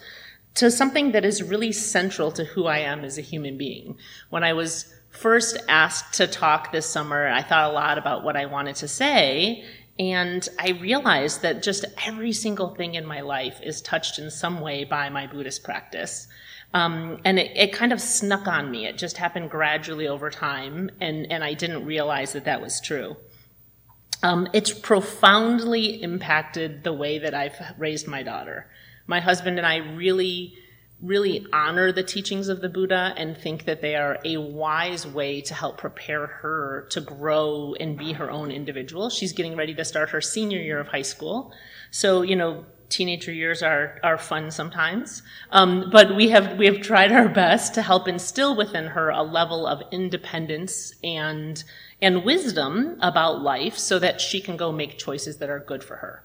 to 0.54 0.70
something 0.70 1.12
that 1.12 1.24
is 1.24 1.42
really 1.42 1.72
central 1.72 2.32
to 2.32 2.44
who 2.44 2.66
I 2.66 2.78
am 2.78 3.04
as 3.04 3.18
a 3.18 3.22
human 3.22 3.56
being. 3.56 3.96
When 4.30 4.44
I 4.44 4.52
was 4.52 4.92
first 5.10 5.58
asked 5.68 6.14
to 6.14 6.26
talk 6.26 6.72
this 6.72 6.88
summer, 6.88 7.28
I 7.28 7.42
thought 7.42 7.70
a 7.70 7.74
lot 7.74 7.98
about 7.98 8.24
what 8.24 8.36
I 8.36 8.46
wanted 8.46 8.76
to 8.76 8.88
say. 8.88 9.64
And 9.98 10.46
I 10.58 10.70
realized 10.70 11.42
that 11.42 11.62
just 11.62 11.84
every 12.04 12.32
single 12.32 12.74
thing 12.74 12.94
in 12.94 13.06
my 13.06 13.20
life 13.20 13.60
is 13.62 13.80
touched 13.82 14.18
in 14.18 14.30
some 14.30 14.60
way 14.60 14.84
by 14.84 15.08
my 15.10 15.26
Buddhist 15.26 15.62
practice. 15.62 16.26
Um, 16.74 17.18
and 17.24 17.38
it, 17.38 17.52
it, 17.54 17.72
kind 17.72 17.92
of 17.92 18.00
snuck 18.00 18.46
on 18.46 18.70
me. 18.70 18.86
It 18.86 18.96
just 18.96 19.18
happened 19.18 19.50
gradually 19.50 20.08
over 20.08 20.30
time, 20.30 20.90
and, 21.00 21.30
and 21.30 21.44
I 21.44 21.52
didn't 21.52 21.84
realize 21.84 22.32
that 22.32 22.46
that 22.46 22.62
was 22.62 22.80
true. 22.80 23.16
Um, 24.22 24.48
it's 24.52 24.72
profoundly 24.72 26.02
impacted 26.02 26.84
the 26.84 26.92
way 26.92 27.18
that 27.18 27.34
I've 27.34 27.60
raised 27.76 28.06
my 28.06 28.22
daughter. 28.22 28.68
My 29.06 29.20
husband 29.20 29.58
and 29.58 29.66
I 29.66 29.78
really, 29.78 30.54
really 31.02 31.44
honor 31.52 31.90
the 31.90 32.04
teachings 32.04 32.48
of 32.48 32.60
the 32.60 32.68
Buddha 32.68 33.12
and 33.16 33.36
think 33.36 33.64
that 33.64 33.82
they 33.82 33.96
are 33.96 34.18
a 34.24 34.36
wise 34.36 35.06
way 35.06 35.40
to 35.42 35.54
help 35.54 35.76
prepare 35.76 36.26
her 36.26 36.86
to 36.90 37.00
grow 37.00 37.74
and 37.80 37.98
be 37.98 38.12
her 38.12 38.30
own 38.30 38.50
individual. 38.50 39.10
She's 39.10 39.32
getting 39.32 39.56
ready 39.56 39.74
to 39.74 39.84
start 39.84 40.10
her 40.10 40.20
senior 40.20 40.60
year 40.60 40.78
of 40.78 40.86
high 40.86 41.02
school. 41.02 41.52
So, 41.90 42.22
you 42.22 42.36
know, 42.36 42.64
teenager 42.92 43.32
years 43.32 43.62
are, 43.62 43.98
are 44.02 44.18
fun 44.18 44.50
sometimes. 44.50 45.22
Um, 45.50 45.90
but 45.90 46.14
we 46.14 46.28
have, 46.28 46.58
we 46.58 46.66
have 46.66 46.80
tried 46.80 47.10
our 47.10 47.28
best 47.28 47.74
to 47.74 47.82
help 47.82 48.06
instill 48.06 48.54
within 48.56 48.86
her 48.86 49.10
a 49.10 49.22
level 49.22 49.66
of 49.66 49.82
independence 49.90 50.94
and, 51.02 51.62
and 52.00 52.24
wisdom 52.24 52.98
about 53.00 53.42
life 53.42 53.78
so 53.78 53.98
that 53.98 54.20
she 54.20 54.40
can 54.40 54.56
go 54.56 54.70
make 54.70 54.98
choices 54.98 55.38
that 55.38 55.50
are 55.50 55.60
good 55.60 55.82
for 55.82 55.96
her. 55.96 56.22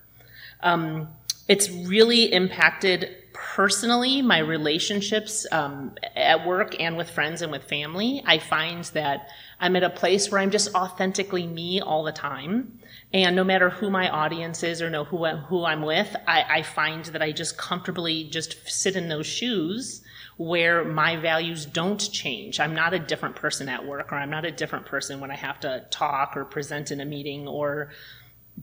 Um, 0.61 1.09
it's 1.47 1.69
really 1.69 2.33
impacted 2.33 3.15
personally 3.33 4.21
my 4.21 4.39
relationships 4.39 5.45
um, 5.51 5.95
at 6.15 6.45
work 6.45 6.79
and 6.79 6.97
with 6.97 7.09
friends 7.09 7.41
and 7.41 7.51
with 7.51 7.63
family. 7.63 8.21
I 8.25 8.39
find 8.39 8.83
that 8.85 9.29
I'm 9.59 9.75
at 9.75 9.83
a 9.83 9.89
place 9.89 10.29
where 10.29 10.41
I'm 10.41 10.51
just 10.51 10.73
authentically 10.75 11.47
me 11.47 11.79
all 11.79 12.03
the 12.03 12.11
time. 12.11 12.79
And 13.13 13.35
no 13.35 13.43
matter 13.43 13.69
who 13.69 13.89
my 13.89 14.09
audience 14.09 14.63
is 14.63 14.81
or 14.81 14.89
know 14.89 15.05
who, 15.05 15.25
who 15.25 15.63
I'm 15.63 15.81
with, 15.81 16.13
I, 16.27 16.43
I 16.57 16.61
find 16.61 17.05
that 17.05 17.21
I 17.21 17.31
just 17.31 17.57
comfortably 17.57 18.25
just 18.25 18.69
sit 18.69 18.95
in 18.95 19.07
those 19.07 19.25
shoes 19.25 20.01
where 20.35 20.83
my 20.83 21.15
values 21.15 21.65
don't 21.65 22.11
change. 22.11 22.59
I'm 22.59 22.75
not 22.75 22.93
a 22.93 22.99
different 22.99 23.35
person 23.35 23.69
at 23.69 23.85
work, 23.85 24.11
or 24.11 24.15
I'm 24.15 24.29
not 24.29 24.45
a 24.45 24.51
different 24.51 24.85
person 24.85 25.19
when 25.19 25.31
I 25.31 25.35
have 25.35 25.59
to 25.61 25.85
talk 25.89 26.35
or 26.35 26.45
present 26.45 26.91
in 26.91 27.01
a 27.01 27.05
meeting 27.05 27.47
or 27.47 27.91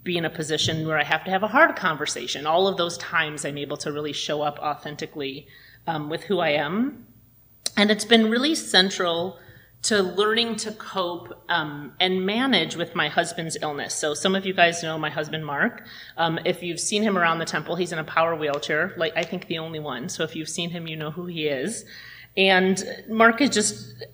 be 0.03 0.17
in 0.17 0.25
a 0.25 0.31
position 0.31 0.87
where 0.87 0.99
I 0.99 1.05
have 1.05 1.25
to 1.25 1.31
have 1.31 1.43
a 1.43 1.49
hard 1.49 1.75
conversation. 1.77 2.47
All 2.47 2.69
of 2.69 2.77
those 2.77 2.99
times 2.99 3.45
I'm 3.45 3.59
able 3.59 3.77
to 3.79 3.93
really 3.93 4.13
show 4.13 4.43
up 4.43 4.59
authentically 4.59 5.47
um, 5.87 6.11
with 6.11 6.25
who 6.25 6.39
I 6.39 6.51
am. 6.51 7.07
And 7.77 7.91
it's 7.91 8.05
been 8.05 8.31
really 8.31 8.55
central 8.55 9.39
to 9.85 10.03
learning 10.03 10.57
to 10.57 10.73
cope 10.73 11.45
um, 11.51 11.93
and 12.01 12.25
manage 12.25 12.75
with 12.75 12.95
my 12.95 13.09
husband's 13.09 13.59
illness. 13.61 13.95
So 13.95 14.15
some 14.15 14.35
of 14.35 14.47
you 14.47 14.55
guys 14.55 14.83
know 14.83 14.97
my 14.97 15.11
husband 15.11 15.45
Mark. 15.45 15.87
Um, 16.17 16.39
if 16.47 16.63
you've 16.63 16.81
seen 16.81 17.03
him 17.03 17.19
around 17.19 17.39
the 17.39 17.45
temple, 17.45 17.77
he's 17.77 17.93
in 17.93 17.99
a 17.99 18.05
power 18.05 18.35
wheelchair, 18.35 18.95
like 18.97 19.15
I 19.15 19.23
think 19.23 19.47
the 19.47 19.59
only 19.59 19.81
one. 19.81 20.09
So 20.09 20.25
if 20.25 20.35
you've 20.35 20.49
seen 20.49 20.71
him, 20.71 20.87
you 20.87 20.97
know 20.97 21.11
who 21.11 21.27
he 21.27 21.49
is. 21.49 21.85
And 22.35 22.83
Mark 23.09 23.43
is 23.43 23.51
just 23.51 24.05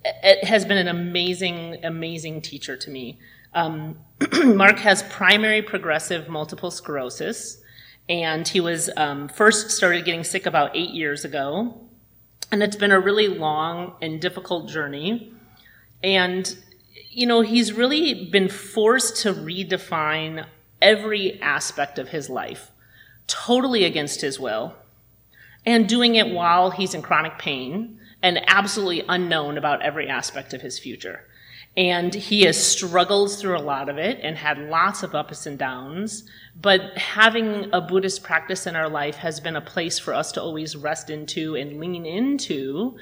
has 0.42 0.64
been 0.64 0.76
an 0.76 0.88
amazing, 0.88 1.84
amazing 1.84 2.42
teacher 2.42 2.76
to 2.76 2.90
me. 2.90 3.20
Um, 3.54 3.96
Mark 4.44 4.78
has 4.80 5.04
primary 5.04 5.62
progressive 5.62 6.28
multiple 6.28 6.72
sclerosis, 6.72 7.62
and 8.08 8.46
he 8.46 8.60
was 8.60 8.90
um, 8.96 9.28
first 9.28 9.70
started 9.70 10.04
getting 10.04 10.24
sick 10.24 10.46
about 10.46 10.76
eight 10.76 10.90
years 10.90 11.24
ago. 11.24 11.80
And 12.52 12.60
it's 12.60 12.76
been 12.76 12.90
a 12.90 12.98
really 12.98 13.28
long 13.28 13.94
and 14.02 14.20
difficult 14.20 14.68
journey. 14.68 15.32
And 16.02 16.56
you 17.10 17.26
know, 17.26 17.40
he's 17.40 17.72
really 17.72 18.26
been 18.26 18.48
forced 18.48 19.22
to 19.22 19.34
redefine 19.34 20.46
every 20.80 21.40
aspect 21.42 21.98
of 21.98 22.08
his 22.08 22.30
life, 22.30 22.70
totally 23.26 23.84
against 23.84 24.20
his 24.20 24.38
will, 24.38 24.74
and 25.66 25.88
doing 25.88 26.14
it 26.14 26.30
while 26.30 26.70
he's 26.70 26.94
in 26.94 27.02
chronic 27.02 27.36
pain 27.38 27.98
and 28.22 28.40
absolutely 28.48 29.04
unknown 29.08 29.58
about 29.58 29.82
every 29.82 30.08
aspect 30.08 30.54
of 30.54 30.62
his 30.62 30.78
future. 30.78 31.26
And 31.76 32.14
he 32.14 32.42
has 32.42 32.56
struggled 32.56 33.32
through 33.32 33.56
a 33.56 33.62
lot 33.62 33.88
of 33.88 33.96
it 33.96 34.20
and 34.22 34.36
had 34.36 34.58
lots 34.58 35.02
of 35.02 35.14
ups 35.14 35.46
and 35.46 35.58
downs. 35.58 36.24
But 36.60 36.96
having 36.98 37.70
a 37.72 37.80
Buddhist 37.80 38.22
practice 38.22 38.66
in 38.66 38.76
our 38.76 38.88
life 38.88 39.16
has 39.16 39.40
been 39.40 39.56
a 39.56 39.60
place 39.60 39.98
for 39.98 40.12
us 40.12 40.32
to 40.32 40.42
always 40.42 40.76
rest 40.76 41.10
into 41.10 41.56
and 41.56 41.80
lean 41.80 42.06
into. 42.06 42.96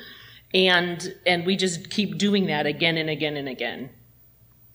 And, 0.54 1.14
and 1.26 1.44
we 1.44 1.56
just 1.56 1.90
keep 1.90 2.18
doing 2.18 2.46
that 2.46 2.66
again 2.66 2.96
and 2.96 3.10
again 3.10 3.36
and 3.36 3.48
again. 3.48 3.90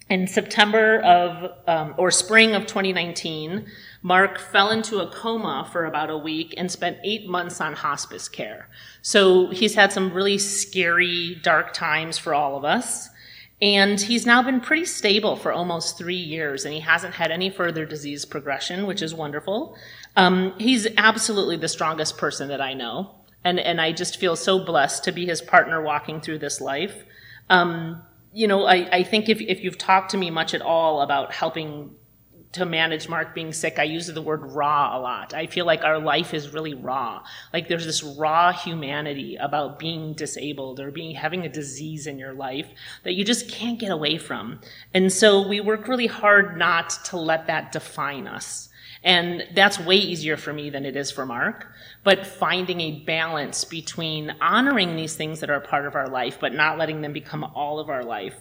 In 0.09 0.28
September 0.28 0.99
of, 0.99 1.51
um, 1.67 1.95
or 1.97 2.11
spring 2.11 2.53
of 2.53 2.67
2019, 2.67 3.65
Mark 4.01 4.38
fell 4.38 4.69
into 4.69 4.99
a 4.99 5.09
coma 5.09 5.67
for 5.71 5.86
about 5.86 6.09
a 6.09 6.17
week 6.17 6.53
and 6.57 6.69
spent 6.69 6.97
eight 7.03 7.28
months 7.28 7.61
on 7.61 7.74
hospice 7.74 8.28
care. 8.28 8.69
So 9.01 9.49
he's 9.49 9.76
had 9.76 9.93
some 9.93 10.13
really 10.13 10.38
scary, 10.38 11.39
dark 11.41 11.74
times 11.74 12.17
for 12.17 12.34
all 12.34 12.57
of 12.57 12.65
us. 12.65 13.09
And 13.61 13.99
he's 13.99 14.26
now 14.26 14.43
been 14.43 14.59
pretty 14.59 14.84
stable 14.84 15.38
for 15.38 15.53
almost 15.53 15.97
three 15.97 16.15
years, 16.15 16.65
and 16.65 16.74
he 16.74 16.82
hasn't 16.82 17.13
had 17.13 17.32
any 17.32 17.49
further 17.49 17.86
disease 17.86 18.26
progression, 18.26 18.86
which 18.86 19.01
is 19.01 19.15
wonderful. 19.15 19.78
Um, 20.17 20.53
he's 20.59 20.86
absolutely 20.97 21.55
the 21.55 21.69
strongest 21.69 22.17
person 22.17 22.49
that 22.49 22.59
I 22.59 22.74
know, 22.74 23.15
and, 23.43 23.59
and 23.59 23.81
I 23.81 23.91
just 23.91 24.17
feel 24.17 24.35
so 24.35 24.63
blessed 24.63 25.03
to 25.05 25.11
be 25.11 25.25
his 25.25 25.41
partner 25.41 25.81
walking 25.81 26.21
through 26.21 26.39
this 26.39 26.61
life. 26.61 27.03
Um, 27.49 28.01
you 28.31 28.47
know, 28.47 28.65
I, 28.65 28.89
I 28.91 29.03
think 29.03 29.29
if, 29.29 29.41
if 29.41 29.63
you've 29.63 29.77
talked 29.77 30.11
to 30.11 30.17
me 30.17 30.31
much 30.31 30.53
at 30.53 30.61
all 30.61 31.01
about 31.01 31.33
helping 31.33 31.95
to 32.53 32.65
manage 32.65 33.09
Mark 33.09 33.33
being 33.33 33.51
sick, 33.51 33.79
I 33.79 33.83
use 33.83 34.07
the 34.07 34.21
word 34.21 34.51
raw 34.53 34.97
a 34.97 34.99
lot. 34.99 35.33
I 35.33 35.47
feel 35.47 35.65
like 35.65 35.83
our 35.83 35.99
life 35.99 36.33
is 36.33 36.53
really 36.53 36.75
raw. 36.75 37.23
Like 37.51 37.67
there's 37.67 37.85
this 37.85 38.03
raw 38.03 38.51
humanity 38.51 39.35
about 39.37 39.79
being 39.79 40.13
disabled 40.13 40.79
or 40.79 40.91
being 40.91 41.15
having 41.15 41.45
a 41.45 41.49
disease 41.49 42.05
in 42.05 42.19
your 42.19 42.33
life 42.33 42.67
that 43.03 43.13
you 43.13 43.25
just 43.25 43.49
can't 43.49 43.79
get 43.79 43.91
away 43.91 44.17
from. 44.19 44.61
And 44.93 45.11
so 45.11 45.47
we 45.47 45.61
work 45.61 45.87
really 45.87 46.07
hard 46.07 46.57
not 46.57 46.91
to 47.05 47.17
let 47.17 47.47
that 47.47 47.71
define 47.71 48.27
us. 48.27 48.69
And 49.04 49.43
that's 49.54 49.80
way 49.80 49.97
easier 49.97 50.38
for 50.38 50.54
me 50.54 50.70
than 50.70 50.86
it 50.86 50.95
is 50.95 51.12
for 51.12 51.26
Mark. 51.26 51.68
But 52.04 52.26
finding 52.26 52.80
a 52.80 52.99
balance 53.01 53.66
between 53.66 54.34
honoring 54.39 54.95
these 54.95 55.16
things 55.16 55.41
that 55.41 55.49
are 55.49 55.60
part 55.60 55.86
of 55.86 55.95
our 55.95 56.08
life, 56.08 56.38
but 56.39 56.54
not 56.54 56.78
letting 56.78 57.01
them 57.01 57.12
become 57.12 57.43
all 57.43 57.80
of 57.80 57.89
our 57.89 58.04
life. 58.04 58.36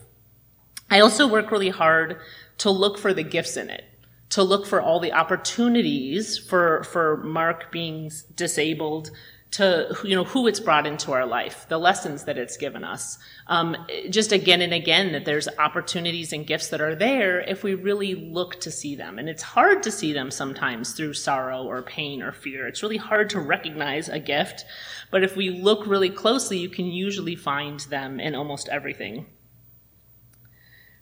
I 0.88 1.00
also 1.00 1.26
work 1.26 1.50
really 1.50 1.70
hard 1.70 2.20
to 2.58 2.70
look 2.70 2.98
for 2.98 3.12
the 3.12 3.24
gifts 3.24 3.56
in 3.56 3.70
it 3.70 3.84
to 4.32 4.42
look 4.42 4.64
for 4.64 4.80
all 4.80 4.98
the 4.98 5.12
opportunities 5.12 6.38
for 6.38 6.82
for 6.84 7.18
Mark 7.18 7.70
being 7.70 8.10
disabled 8.34 9.10
to 9.52 9.94
you 10.02 10.16
know 10.16 10.24
who 10.24 10.46
it's 10.46 10.60
brought 10.60 10.86
into 10.86 11.12
our 11.12 11.26
life 11.26 11.66
the 11.68 11.78
lessons 11.78 12.24
that 12.24 12.38
it's 12.38 12.56
given 12.56 12.84
us. 12.84 13.18
Um, 13.46 13.76
just 14.08 14.32
again 14.32 14.62
and 14.62 14.72
again 14.72 15.12
that 15.12 15.24
there's 15.24 15.48
opportunities 15.58 16.32
and 16.32 16.46
gifts 16.46 16.68
that 16.68 16.80
are 16.80 16.94
there 16.94 17.40
if 17.40 17.62
we 17.62 17.74
really 17.74 18.14
look 18.14 18.60
to 18.60 18.70
see 18.70 18.94
them. 18.94 19.18
And 19.18 19.28
it's 19.28 19.42
hard 19.42 19.82
to 19.82 19.90
see 19.90 20.12
them 20.12 20.30
sometimes 20.30 20.92
through 20.92 21.14
sorrow 21.14 21.64
or 21.64 21.82
pain 21.82 22.22
or 22.22 22.32
fear. 22.32 22.66
It's 22.66 22.82
really 22.82 22.96
hard 22.96 23.28
to 23.30 23.40
recognize 23.40 24.08
a 24.08 24.18
gift. 24.18 24.64
But 25.10 25.22
if 25.22 25.36
we 25.36 25.50
look 25.50 25.86
really 25.86 26.10
closely 26.10 26.58
you 26.58 26.70
can 26.70 26.86
usually 26.86 27.36
find 27.36 27.80
them 27.80 28.20
in 28.20 28.34
almost 28.34 28.68
everything. 28.70 29.26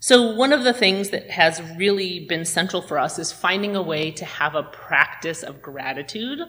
So, 0.03 0.35
one 0.35 0.53
of 0.55 0.65
the 0.65 0.73
things 0.73 1.11
that 1.11 1.31
has 1.31 1.61
really 1.77 2.27
been 2.27 2.47
central 2.47 2.81
for 2.81 2.99
us 2.99 3.19
is 3.19 3.33
finding 3.33 3.77
a 3.77 3.83
way 3.83 4.11
to 4.13 4.25
have 4.25 4.55
a 4.55 4.63
practice 4.63 5.43
of 5.43 5.61
gratitude 5.61 6.41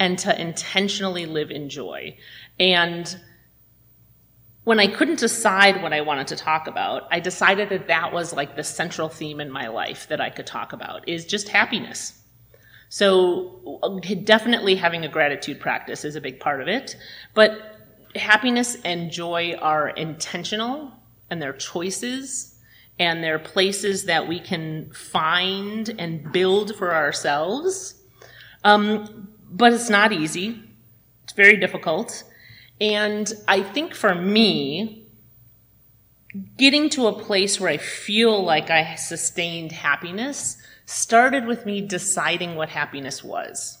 and 0.00 0.18
to 0.18 0.40
intentionally 0.40 1.26
live 1.26 1.50
in 1.50 1.68
joy. 1.68 2.16
And 2.58 3.16
when 4.64 4.80
I 4.80 4.86
couldn't 4.86 5.20
decide 5.20 5.82
what 5.82 5.92
I 5.92 6.00
wanted 6.00 6.26
to 6.28 6.36
talk 6.36 6.66
about, 6.66 7.06
I 7.10 7.20
decided 7.20 7.68
that 7.68 7.86
that 7.88 8.12
was 8.12 8.32
like 8.32 8.56
the 8.56 8.64
central 8.64 9.08
theme 9.08 9.40
in 9.40 9.50
my 9.50 9.68
life 9.68 10.08
that 10.08 10.20
I 10.20 10.30
could 10.30 10.46
talk 10.46 10.72
about 10.72 11.08
is 11.08 11.26
just 11.26 11.48
happiness. 11.48 12.14
So 12.88 13.78
definitely 14.24 14.74
having 14.74 15.04
a 15.04 15.08
gratitude 15.08 15.60
practice 15.60 16.04
is 16.04 16.16
a 16.16 16.20
big 16.20 16.40
part 16.40 16.60
of 16.60 16.66
it, 16.66 16.96
but 17.34 17.76
happiness 18.16 18.76
and 18.84 19.12
joy 19.12 19.54
are 19.60 19.90
intentional 19.90 20.92
and 21.30 21.40
they're 21.40 21.52
choices 21.52 22.58
and 22.98 23.22
they're 23.22 23.38
places 23.38 24.06
that 24.06 24.26
we 24.26 24.40
can 24.40 24.90
find 24.92 25.94
and 25.98 26.32
build 26.32 26.74
for 26.76 26.94
ourselves. 26.94 27.94
Um, 28.64 29.29
but 29.50 29.72
it's 29.72 29.90
not 29.90 30.12
easy. 30.12 30.62
It's 31.24 31.32
very 31.32 31.56
difficult. 31.56 32.24
And 32.80 33.30
I 33.46 33.62
think 33.62 33.94
for 33.94 34.14
me, 34.14 35.06
getting 36.56 36.88
to 36.90 37.06
a 37.08 37.18
place 37.18 37.60
where 37.60 37.70
I 37.70 37.76
feel 37.76 38.42
like 38.42 38.70
I 38.70 38.94
sustained 38.94 39.72
happiness 39.72 40.56
started 40.86 41.46
with 41.46 41.66
me 41.66 41.80
deciding 41.80 42.56
what 42.56 42.68
happiness 42.68 43.22
was. 43.22 43.78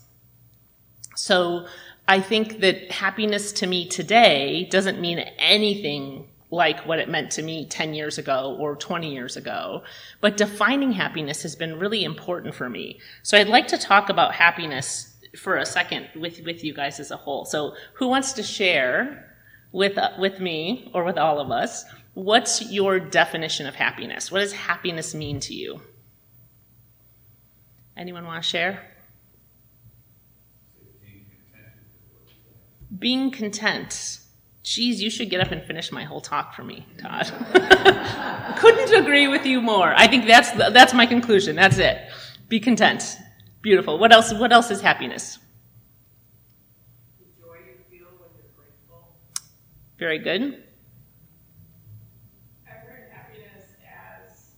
So 1.16 1.66
I 2.06 2.20
think 2.20 2.60
that 2.60 2.90
happiness 2.90 3.52
to 3.52 3.66
me 3.66 3.86
today 3.86 4.68
doesn't 4.70 5.00
mean 5.00 5.18
anything 5.38 6.28
like 6.50 6.84
what 6.86 6.98
it 6.98 7.08
meant 7.08 7.30
to 7.32 7.42
me 7.42 7.66
10 7.66 7.94
years 7.94 8.18
ago 8.18 8.56
or 8.58 8.74
20 8.74 9.12
years 9.12 9.36
ago. 9.36 9.82
But 10.20 10.36
defining 10.36 10.92
happiness 10.92 11.42
has 11.42 11.54
been 11.54 11.78
really 11.78 12.02
important 12.02 12.54
for 12.54 12.68
me. 12.68 13.00
So 13.22 13.38
I'd 13.38 13.48
like 13.48 13.68
to 13.68 13.78
talk 13.78 14.08
about 14.08 14.34
happiness 14.34 15.09
for 15.38 15.56
a 15.56 15.66
second 15.66 16.08
with, 16.16 16.40
with 16.44 16.64
you 16.64 16.74
guys 16.74 17.00
as 17.00 17.10
a 17.10 17.16
whole. 17.16 17.44
So 17.44 17.74
who 17.94 18.08
wants 18.08 18.32
to 18.34 18.42
share 18.42 19.36
with, 19.72 19.96
uh, 19.96 20.10
with 20.18 20.40
me 20.40 20.90
or 20.94 21.04
with 21.04 21.18
all 21.18 21.38
of 21.38 21.50
us, 21.50 21.84
what's 22.14 22.70
your 22.70 22.98
definition 22.98 23.66
of 23.66 23.74
happiness? 23.74 24.32
What 24.32 24.40
does 24.40 24.52
happiness 24.52 25.14
mean 25.14 25.40
to 25.40 25.54
you? 25.54 25.80
Anyone 27.96 28.24
want 28.24 28.42
to 28.42 28.48
share? 28.48 28.86
Being 32.98 33.30
content 33.30 34.20
geez, 34.62 35.02
you 35.02 35.10
should 35.10 35.30
get 35.30 35.40
up 35.40 35.50
and 35.50 35.62
finish 35.64 35.90
my 35.90 36.04
whole 36.04 36.20
talk 36.20 36.54
for 36.54 36.62
me, 36.62 36.86
Todd. 36.98 37.26
Couldn't 38.58 38.92
agree 38.92 39.28
with 39.28 39.44
you 39.46 39.60
more. 39.60 39.92
I 39.96 40.06
think 40.06 40.26
that's 40.26 40.50
that's 40.52 40.94
my 40.94 41.06
conclusion. 41.06 41.56
That's 41.56 41.78
it. 41.78 41.98
Be 42.48 42.60
content. 42.60 43.16
Beautiful. 43.62 43.98
What 43.98 44.12
else? 44.12 44.32
What 44.32 44.52
else 44.52 44.70
is 44.70 44.80
happiness? 44.80 45.38
The 47.18 47.24
joy 47.42 47.56
you 47.66 47.76
feel 47.90 48.08
when 48.16 48.30
you're 48.34 48.48
grateful. 48.56 49.12
Very 49.98 50.18
good. 50.18 50.64
I 52.66 52.70
heard 52.70 53.12
happiness 53.12 53.76
as 53.84 54.56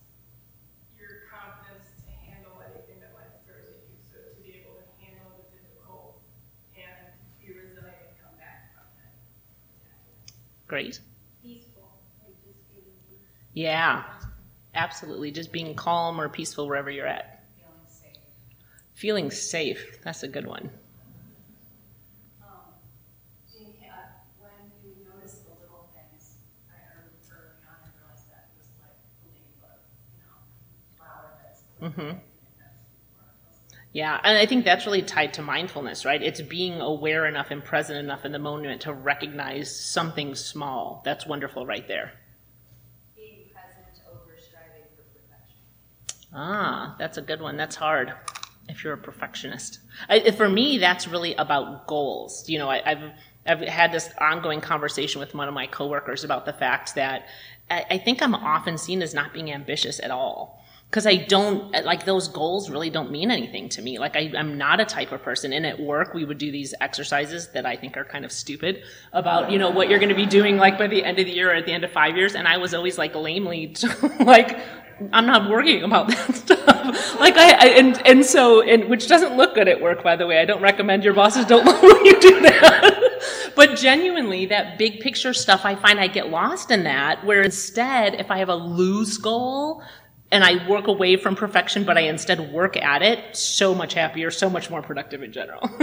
your 0.97 1.27
confidence 1.29 1.91
to 2.07 2.31
handle 2.31 2.53
anything 2.63 3.01
that 3.01 3.11
life 3.13 3.35
throws 3.45 3.67
at 3.75 3.83
you. 3.91 3.99
So 4.07 4.17
to 4.23 4.41
be 4.41 4.55
able 4.63 4.79
to 4.79 4.87
handle 5.03 5.35
the 5.35 5.51
difficult 5.51 6.21
and 6.77 7.11
be 7.41 7.51
resilient 7.51 8.07
and 8.07 8.15
come 8.23 8.37
back 8.39 8.71
from 8.71 8.87
it. 9.03 9.11
Great. 10.69 11.01
Peaceful, 11.43 11.91
like 12.23 12.35
Yeah. 13.51 14.03
Absolutely. 14.75 15.31
Just 15.31 15.51
being 15.51 15.75
calm 15.75 16.21
or 16.21 16.29
peaceful 16.29 16.67
wherever 16.67 16.89
you're 16.89 17.05
at. 17.05 17.32
Feeling 18.93 19.31
safe, 19.31 19.99
that's 20.03 20.23
a 20.23 20.27
good 20.27 20.47
one. 20.47 20.71
Jean, 23.47 23.97
when 24.43 24.65
you 24.81 24.89
notice 25.05 25.39
the 25.45 25.51
little 25.59 25.89
things, 25.93 26.39
I 26.69 26.81
early, 26.91 27.17
early 27.29 27.53
on, 27.53 27.67
I 27.75 27.83
realized 27.87 28.29
that 28.29 28.45
it 28.47 28.53
was 28.55 28.81
like 28.81 28.99
the 29.07 29.23
ladybug, 29.23 29.79
you 30.11 30.19
know, 30.23 30.35
flower 30.99 31.35
that's. 31.39 31.63
Mhm. 31.81 32.21
Yeah, 33.93 34.19
and 34.23 34.37
I 34.37 34.45
think 34.45 34.65
that's 34.65 34.85
really 34.85 35.01
tied 35.03 35.33
to 35.35 35.41
mindfulness, 35.41 36.03
right? 36.05 36.21
It's 36.21 36.41
being 36.41 36.81
aware 36.81 37.25
enough 37.25 37.49
and 37.51 37.63
present 37.63 37.97
enough 37.99 38.25
in 38.25 38.31
the 38.33 38.39
moment 38.39 38.81
to 38.81 38.93
recognize 38.93 39.73
something 39.73 40.35
small. 40.35 41.01
That's 41.05 41.25
wonderful 41.25 41.65
right 41.65 41.87
there. 41.87 42.11
Being 43.15 43.43
present 43.53 43.87
over 44.11 44.35
striving 44.37 44.85
for 44.95 45.03
perfection. 45.03 45.67
Ah, 46.33 46.95
that's 46.99 47.17
a 47.17 47.21
good 47.21 47.41
one. 47.41 47.57
That's 47.57 47.75
hard 47.75 48.13
if 48.69 48.83
you're 48.83 48.93
a 48.93 48.97
perfectionist. 48.97 49.79
I, 50.09 50.31
for 50.31 50.49
me, 50.49 50.77
that's 50.77 51.07
really 51.07 51.35
about 51.35 51.87
goals. 51.87 52.47
You 52.49 52.59
know, 52.59 52.69
I, 52.69 52.81
I've 52.91 53.11
I've 53.45 53.59
had 53.61 53.91
this 53.91 54.09
ongoing 54.19 54.61
conversation 54.61 55.19
with 55.19 55.35
one 55.35 55.47
of 55.47 55.53
my 55.53 55.67
coworkers 55.67 56.23
about 56.23 56.45
the 56.45 56.53
fact 56.53 56.95
that 56.95 57.27
I, 57.69 57.85
I 57.91 57.97
think 57.97 58.21
I'm 58.21 58.35
often 58.35 58.77
seen 58.77 59.01
as 59.01 59.13
not 59.13 59.33
being 59.33 59.51
ambitious 59.51 59.99
at 59.99 60.11
all. 60.11 60.63
because 60.89 61.07
I 61.07 61.15
don't 61.15 61.71
like 61.85 62.05
those 62.05 62.27
goals 62.27 62.69
really 62.69 62.91
don't 62.91 63.09
mean 63.11 63.31
anything 63.31 63.67
to 63.69 63.81
me. 63.81 63.97
Like 63.97 64.15
I, 64.15 64.31
I'm 64.37 64.59
not 64.59 64.79
a 64.79 64.85
type 64.85 65.11
of 65.11 65.23
person. 65.23 65.51
And 65.51 65.65
at 65.65 65.79
work, 65.79 66.13
we 66.13 66.23
would 66.23 66.37
do 66.37 66.51
these 66.51 66.75
exercises 66.81 67.49
that 67.53 67.65
I 67.65 67.75
think 67.75 67.97
are 67.97 68.05
kind 68.05 68.23
of 68.25 68.31
stupid 68.31 68.83
about, 69.11 69.49
you 69.51 69.57
know, 69.57 69.71
what 69.71 69.89
you're 69.89 69.97
going 69.97 70.09
to 70.09 70.15
be 70.15 70.27
doing 70.27 70.57
like 70.57 70.77
by 70.77 70.85
the 70.87 71.03
end 71.03 71.17
of 71.17 71.25
the 71.25 71.31
year 71.33 71.49
or 71.51 71.55
at 71.55 71.65
the 71.65 71.71
end 71.73 71.83
of 71.83 71.91
five 71.91 72.15
years. 72.15 72.35
And 72.35 72.47
I 72.47 72.57
was 72.57 72.75
always 72.75 72.97
like 72.99 73.15
lamely 73.15 73.75
like, 74.19 74.59
I'm 75.11 75.25
not 75.25 75.49
worrying 75.49 75.83
about 75.83 76.09
that 76.09 76.35
stuff. 76.35 76.72
Like 77.23 77.37
I, 77.37 77.51
I, 77.51 77.65
and, 77.77 78.05
and 78.05 78.25
so, 78.25 78.61
and 78.61 78.89
which 78.89 79.07
doesn't 79.07 79.37
look 79.37 79.55
good 79.55 79.69
at 79.69 79.79
work, 79.79 80.03
by 80.03 80.17
the 80.17 80.27
way. 80.27 80.39
I 80.39 80.45
don't 80.45 80.61
recommend 80.61 81.05
your 81.05 81.13
bosses 81.13 81.45
don't 81.45 81.65
when 81.65 82.05
you 82.05 82.19
do 82.19 82.41
that. 82.41 83.51
but 83.55 83.77
genuinely, 83.77 84.45
that 84.47 84.77
big 84.77 84.99
picture 84.99 85.33
stuff, 85.33 85.63
I 85.63 85.75
find 85.75 86.01
I 86.01 86.07
get 86.07 86.29
lost 86.29 86.69
in 86.69 86.83
that, 86.83 87.23
where 87.23 87.41
instead, 87.41 88.15
if 88.15 88.29
I 88.29 88.39
have 88.39 88.49
a 88.49 88.55
loose 88.55 89.17
goal, 89.17 89.81
and 90.31 90.43
I 90.43 90.67
work 90.67 90.87
away 90.87 91.15
from 91.15 91.35
perfection, 91.35 91.85
but 91.85 91.97
I 91.97 92.01
instead 92.01 92.51
work 92.51 92.75
at 92.75 93.03
it, 93.03 93.37
so 93.37 93.73
much 93.73 93.93
happier, 93.93 94.29
so 94.29 94.49
much 94.49 94.69
more 94.69 94.81
productive 94.81 95.23
in 95.23 95.31
general. 95.31 95.69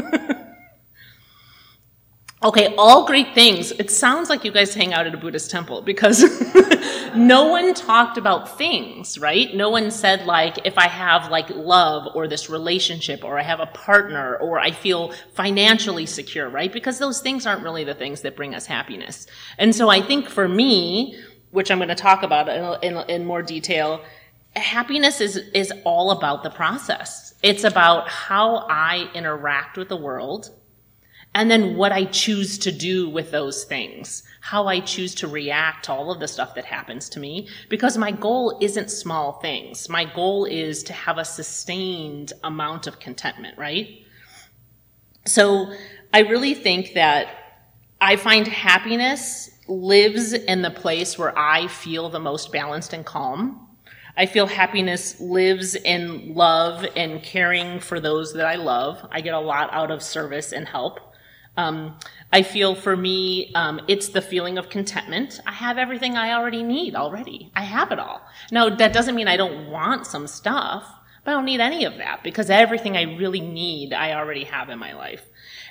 okay, 2.42 2.74
all 2.76 3.06
great 3.06 3.34
things. 3.34 3.70
It 3.70 3.90
sounds 3.90 4.28
like 4.28 4.44
you 4.44 4.50
guys 4.50 4.74
hang 4.74 4.92
out 4.92 5.06
at 5.06 5.14
a 5.14 5.18
Buddhist 5.18 5.50
temple 5.50 5.82
because 5.82 6.22
no 7.16 7.48
one 7.48 7.74
talked 7.74 8.18
about 8.18 8.58
things, 8.58 9.18
right? 9.18 9.54
No 9.54 9.70
one 9.70 9.90
said 9.90 10.26
like, 10.26 10.58
if 10.64 10.78
I 10.78 10.88
have 10.88 11.30
like 11.30 11.50
love 11.50 12.08
or 12.14 12.28
this 12.28 12.50
relationship 12.50 13.24
or 13.24 13.38
I 13.38 13.42
have 13.42 13.60
a 13.60 13.66
partner 13.66 14.36
or 14.36 14.58
I 14.58 14.70
feel 14.70 15.12
financially 15.34 16.06
secure, 16.06 16.48
right? 16.48 16.72
Because 16.72 16.98
those 16.98 17.20
things 17.20 17.46
aren't 17.46 17.62
really 17.62 17.84
the 17.84 17.94
things 17.94 18.22
that 18.22 18.36
bring 18.36 18.54
us 18.54 18.66
happiness. 18.66 19.26
And 19.58 19.74
so 19.74 19.88
I 19.88 20.00
think 20.00 20.28
for 20.28 20.48
me, 20.48 21.18
which 21.50 21.70
I'm 21.70 21.78
going 21.78 21.88
to 21.88 21.94
talk 21.94 22.22
about 22.22 22.48
in, 22.48 22.96
in, 22.96 23.10
in 23.10 23.24
more 23.24 23.42
detail, 23.42 24.02
happiness 24.56 25.20
is 25.20 25.36
is 25.36 25.72
all 25.84 26.10
about 26.10 26.42
the 26.42 26.50
process. 26.50 27.34
It's 27.42 27.64
about 27.64 28.08
how 28.08 28.66
I 28.68 29.10
interact 29.14 29.76
with 29.76 29.88
the 29.88 29.96
world 29.96 30.50
and 31.34 31.50
then 31.50 31.76
what 31.76 31.92
I 31.92 32.04
choose 32.04 32.58
to 32.58 32.72
do 32.72 33.08
with 33.08 33.30
those 33.30 33.64
things, 33.64 34.22
how 34.40 34.66
I 34.66 34.80
choose 34.80 35.14
to 35.16 35.28
react 35.28 35.84
to 35.84 35.92
all 35.92 36.10
of 36.10 36.18
the 36.18 36.26
stuff 36.26 36.54
that 36.54 36.64
happens 36.64 37.08
to 37.10 37.20
me, 37.20 37.48
because 37.68 37.98
my 37.98 38.10
goal 38.10 38.58
isn't 38.60 38.90
small 38.90 39.34
things. 39.40 39.88
My 39.88 40.04
goal 40.04 40.46
is 40.46 40.82
to 40.84 40.92
have 40.92 41.18
a 41.18 41.24
sustained 41.24 42.32
amount 42.42 42.86
of 42.86 42.98
contentment, 42.98 43.58
right? 43.58 44.02
So 45.26 45.72
I 46.12 46.20
really 46.20 46.54
think 46.54 46.94
that 46.94 47.28
I 48.00 48.16
find 48.16 48.48
happiness 48.48 49.50
lives 49.68 50.32
in 50.32 50.62
the 50.62 50.70
place 50.70 51.18
where 51.18 51.38
I 51.38 51.68
feel 51.68 52.08
the 52.08 52.18
most 52.18 52.50
balanced 52.50 52.94
and 52.94 53.04
calm. 53.04 53.68
I 54.16 54.26
feel 54.26 54.46
happiness 54.46 55.20
lives 55.20 55.76
in 55.76 56.34
love 56.34 56.84
and 56.96 57.22
caring 57.22 57.78
for 57.78 58.00
those 58.00 58.32
that 58.32 58.46
I 58.46 58.56
love. 58.56 59.06
I 59.10 59.20
get 59.20 59.34
a 59.34 59.38
lot 59.38 59.68
out 59.72 59.90
of 59.90 60.02
service 60.02 60.52
and 60.52 60.66
help. 60.66 60.98
Um, 61.56 61.98
I 62.32 62.42
feel 62.42 62.74
for 62.74 62.96
me, 62.96 63.52
um, 63.54 63.80
it's 63.88 64.08
the 64.08 64.22
feeling 64.22 64.56
of 64.56 64.68
contentment. 64.68 65.40
I 65.46 65.52
have 65.52 65.78
everything 65.78 66.16
I 66.16 66.32
already 66.32 66.62
need 66.62 66.94
already. 66.94 67.50
I 67.56 67.64
have 67.64 67.90
it 67.90 67.98
all. 67.98 68.22
Now, 68.52 68.68
that 68.70 68.92
doesn't 68.92 69.16
mean 69.16 69.26
I 69.26 69.36
don't 69.36 69.68
want 69.68 70.06
some 70.06 70.26
stuff, 70.28 70.86
but 71.24 71.32
I 71.32 71.34
don't 71.34 71.44
need 71.44 71.60
any 71.60 71.84
of 71.84 71.96
that 71.96 72.22
because 72.22 72.48
everything 72.48 72.96
I 72.96 73.02
really 73.02 73.40
need, 73.40 73.92
I 73.92 74.12
already 74.12 74.44
have 74.44 74.70
in 74.70 74.78
my 74.78 74.92
life. 74.92 75.22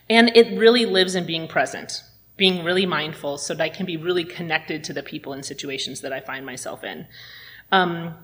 And 0.10 0.36
it 0.36 0.58
really 0.58 0.86
lives 0.86 1.16
in 1.16 1.26
being 1.26 1.48
present, 1.48 2.04
being 2.36 2.64
really 2.66 2.86
mindful 2.86 3.38
so 3.38 3.54
that 3.54 3.64
I 3.64 3.70
can 3.70 3.86
be 3.86 3.96
really 3.96 4.26
connected 4.26 4.84
to 4.86 4.94
the 4.94 5.04
people 5.04 5.32
and 5.32 5.46
situations 5.46 6.02
that 6.02 6.12
I 6.12 6.20
find 6.20 6.46
myself 6.46 6.84
in. 6.84 7.08
Um, 7.72 8.16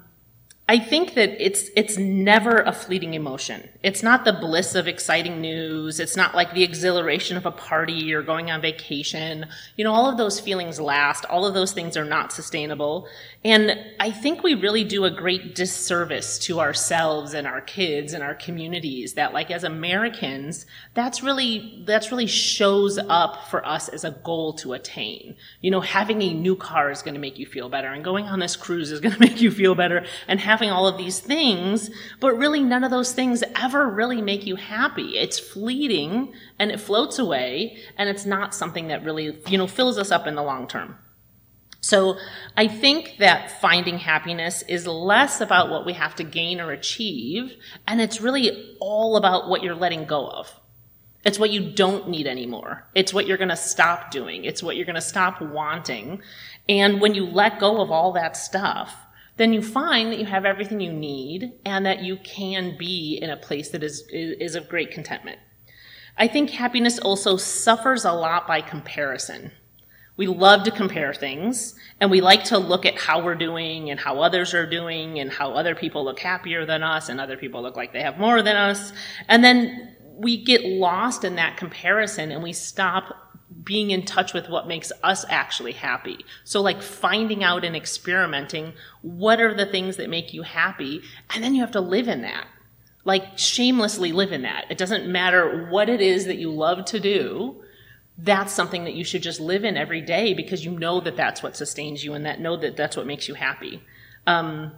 I 0.67 0.79
think 0.79 1.13
that 1.13 1.39
it's 1.39 1.69
it's 1.75 1.95
never 1.95 2.57
a 2.57 2.73
fleeting 2.73 3.13
emotion. 3.13 3.69
It's 3.83 4.01
not 4.01 4.25
the 4.25 4.33
bliss 4.33 4.73
of 4.73 4.87
exciting 4.87 5.39
news. 5.39 5.99
It's 5.99 6.15
not 6.15 6.33
like 6.33 6.55
the 6.55 6.63
exhilaration 6.63 7.37
of 7.37 7.45
a 7.45 7.51
party 7.51 8.11
or 8.15 8.23
going 8.23 8.49
on 8.49 8.61
vacation. 8.61 9.45
You 9.75 9.83
know, 9.83 9.93
all 9.93 10.09
of 10.09 10.17
those 10.17 10.39
feelings 10.39 10.79
last. 10.79 11.23
All 11.25 11.45
of 11.45 11.53
those 11.53 11.71
things 11.71 11.95
are 11.95 12.03
not 12.03 12.33
sustainable. 12.33 13.07
And 13.43 13.79
I 13.99 14.09
think 14.09 14.41
we 14.41 14.55
really 14.55 14.83
do 14.83 15.05
a 15.05 15.11
great 15.11 15.53
disservice 15.53 16.39
to 16.39 16.59
ourselves 16.59 17.35
and 17.35 17.45
our 17.45 17.61
kids 17.61 18.13
and 18.13 18.23
our 18.23 18.33
communities 18.33 19.13
that 19.13 19.33
like 19.33 19.51
as 19.51 19.63
Americans, 19.63 20.65
that's 20.95 21.21
really 21.21 21.83
that's 21.85 22.09
really 22.09 22.25
shows 22.25 22.97
up 22.97 23.49
for 23.51 23.63
us 23.67 23.87
as 23.87 24.03
a 24.03 24.09
goal 24.09 24.53
to 24.53 24.73
attain. 24.73 25.35
You 25.61 25.69
know, 25.69 25.81
having 25.81 26.23
a 26.23 26.33
new 26.33 26.55
car 26.55 26.89
is 26.89 27.03
going 27.03 27.13
to 27.13 27.21
make 27.21 27.37
you 27.37 27.45
feel 27.45 27.69
better 27.69 27.89
and 27.89 28.03
going 28.03 28.25
on 28.25 28.39
this 28.39 28.55
cruise 28.55 28.91
is 28.91 28.99
going 28.99 29.13
to 29.19 29.19
make 29.19 29.39
you 29.39 29.51
feel 29.51 29.75
better 29.75 30.07
and 30.27 30.39
having 30.39 30.54
all 30.61 30.87
of 30.87 30.97
these 30.97 31.19
things, 31.19 31.89
but 32.19 32.37
really 32.37 32.61
none 32.61 32.83
of 32.83 32.91
those 32.91 33.13
things 33.13 33.43
ever 33.55 33.89
really 33.89 34.21
make 34.21 34.45
you 34.45 34.55
happy. 34.55 35.17
It's 35.17 35.39
fleeting 35.39 36.33
and 36.59 36.71
it 36.71 36.79
floats 36.79 37.19
away 37.19 37.77
and 37.97 38.09
it's 38.09 38.25
not 38.25 38.55
something 38.55 38.87
that 38.87 39.03
really, 39.03 39.37
you 39.47 39.57
know, 39.57 39.67
fills 39.67 39.97
us 39.97 40.11
up 40.11 40.27
in 40.27 40.35
the 40.35 40.43
long 40.43 40.67
term. 40.67 40.97
So 41.85 42.17
I 42.57 42.67
think 42.67 43.17
that 43.19 43.61
finding 43.61 43.99
happiness 43.99 44.63
is 44.63 44.87
less 44.87 45.39
about 45.39 45.69
what 45.69 45.85
we 45.85 45.93
have 45.93 46.15
to 46.15 46.23
gain 46.23 46.59
or 46.59 46.71
achieve, 46.71 47.55
and 47.87 48.01
it's 48.01 48.19
really 48.19 48.75
all 48.79 49.17
about 49.17 49.49
what 49.49 49.61
you're 49.61 49.75
letting 49.75 50.05
go 50.05 50.27
of. 50.27 50.51
It's 51.23 51.37
what 51.37 51.51
you 51.51 51.71
don't 51.71 52.09
need 52.09 52.25
anymore. 52.25 52.87
It's 52.95 53.13
what 53.13 53.27
you're 53.27 53.37
going 53.37 53.49
to 53.49 53.55
stop 53.55 54.09
doing. 54.09 54.45
It's 54.45 54.63
what 54.63 54.75
you're 54.75 54.85
going 54.85 54.95
to 54.95 55.01
stop 55.01 55.41
wanting. 55.41 56.23
And 56.67 57.01
when 57.01 57.13
you 57.13 57.25
let 57.25 57.59
go 57.59 57.81
of 57.81 57.91
all 57.91 58.13
that 58.13 58.35
stuff, 58.35 59.04
then 59.37 59.53
you 59.53 59.61
find 59.61 60.11
that 60.11 60.19
you 60.19 60.25
have 60.25 60.45
everything 60.45 60.79
you 60.79 60.93
need 60.93 61.53
and 61.65 61.85
that 61.85 62.01
you 62.01 62.17
can 62.17 62.77
be 62.77 63.19
in 63.21 63.29
a 63.29 63.37
place 63.37 63.69
that 63.69 63.83
is, 63.83 64.03
is 64.11 64.55
of 64.55 64.69
great 64.69 64.91
contentment. 64.91 65.39
I 66.17 66.27
think 66.27 66.49
happiness 66.49 66.97
also 66.99 67.35
suffers 67.35 68.05
a 68.05 68.13
lot 68.13 68.47
by 68.47 68.61
comparison. 68.61 69.51
We 70.17 70.27
love 70.27 70.63
to 70.63 70.71
compare 70.71 71.13
things 71.13 71.75
and 71.99 72.09
we 72.09 72.21
like 72.21 72.45
to 72.45 72.57
look 72.57 72.85
at 72.85 72.97
how 72.97 73.21
we're 73.21 73.35
doing 73.35 73.89
and 73.89 73.99
how 73.99 74.21
others 74.21 74.53
are 74.53 74.65
doing 74.65 75.19
and 75.19 75.29
how 75.29 75.51
other 75.51 75.75
people 75.75 76.05
look 76.05 76.19
happier 76.19 76.65
than 76.65 76.83
us 76.83 77.09
and 77.09 77.19
other 77.19 77.35
people 77.35 77.61
look 77.61 77.75
like 77.75 77.91
they 77.91 78.01
have 78.01 78.17
more 78.17 78.41
than 78.41 78.55
us. 78.55 78.93
And 79.27 79.43
then 79.43 79.95
we 80.15 80.41
get 80.41 80.63
lost 80.63 81.25
in 81.25 81.35
that 81.35 81.57
comparison 81.57 82.31
and 82.31 82.41
we 82.41 82.53
stop 82.53 83.24
being 83.63 83.91
in 83.91 84.05
touch 84.05 84.33
with 84.33 84.49
what 84.49 84.67
makes 84.67 84.91
us 85.03 85.25
actually 85.29 85.73
happy. 85.73 86.25
So 86.43 86.61
like 86.61 86.81
finding 86.81 87.43
out 87.43 87.63
and 87.63 87.75
experimenting 87.75 88.73
what 89.01 89.39
are 89.39 89.53
the 89.53 89.65
things 89.65 89.97
that 89.97 90.09
make 90.09 90.33
you 90.33 90.43
happy 90.43 91.01
and 91.33 91.43
then 91.43 91.55
you 91.55 91.61
have 91.61 91.71
to 91.71 91.81
live 91.81 92.07
in 92.07 92.21
that. 92.21 92.47
Like 93.03 93.37
shamelessly 93.37 94.11
live 94.11 94.31
in 94.31 94.41
that. 94.43 94.65
It 94.69 94.77
doesn't 94.77 95.11
matter 95.11 95.67
what 95.69 95.89
it 95.89 96.01
is 96.01 96.25
that 96.25 96.37
you 96.37 96.51
love 96.51 96.85
to 96.85 96.99
do 96.99 97.61
that's 98.17 98.53
something 98.53 98.85
that 98.85 98.93
you 98.93 99.03
should 99.03 99.21
just 99.21 99.39
live 99.39 99.65
in 99.65 99.75
every 99.75 100.01
day 100.01 100.33
because 100.33 100.63
you 100.63 100.71
know 100.71 101.01
that 101.01 101.17
that's 101.17 101.43
what 101.43 101.57
sustains 101.57 102.03
you 102.03 102.13
and 102.13 102.25
that 102.25 102.39
know 102.39 102.55
that 102.55 102.77
that's 102.77 102.95
what 102.95 103.05
makes 103.05 103.27
you 103.27 103.33
happy. 103.33 103.83
Um, 104.25 104.71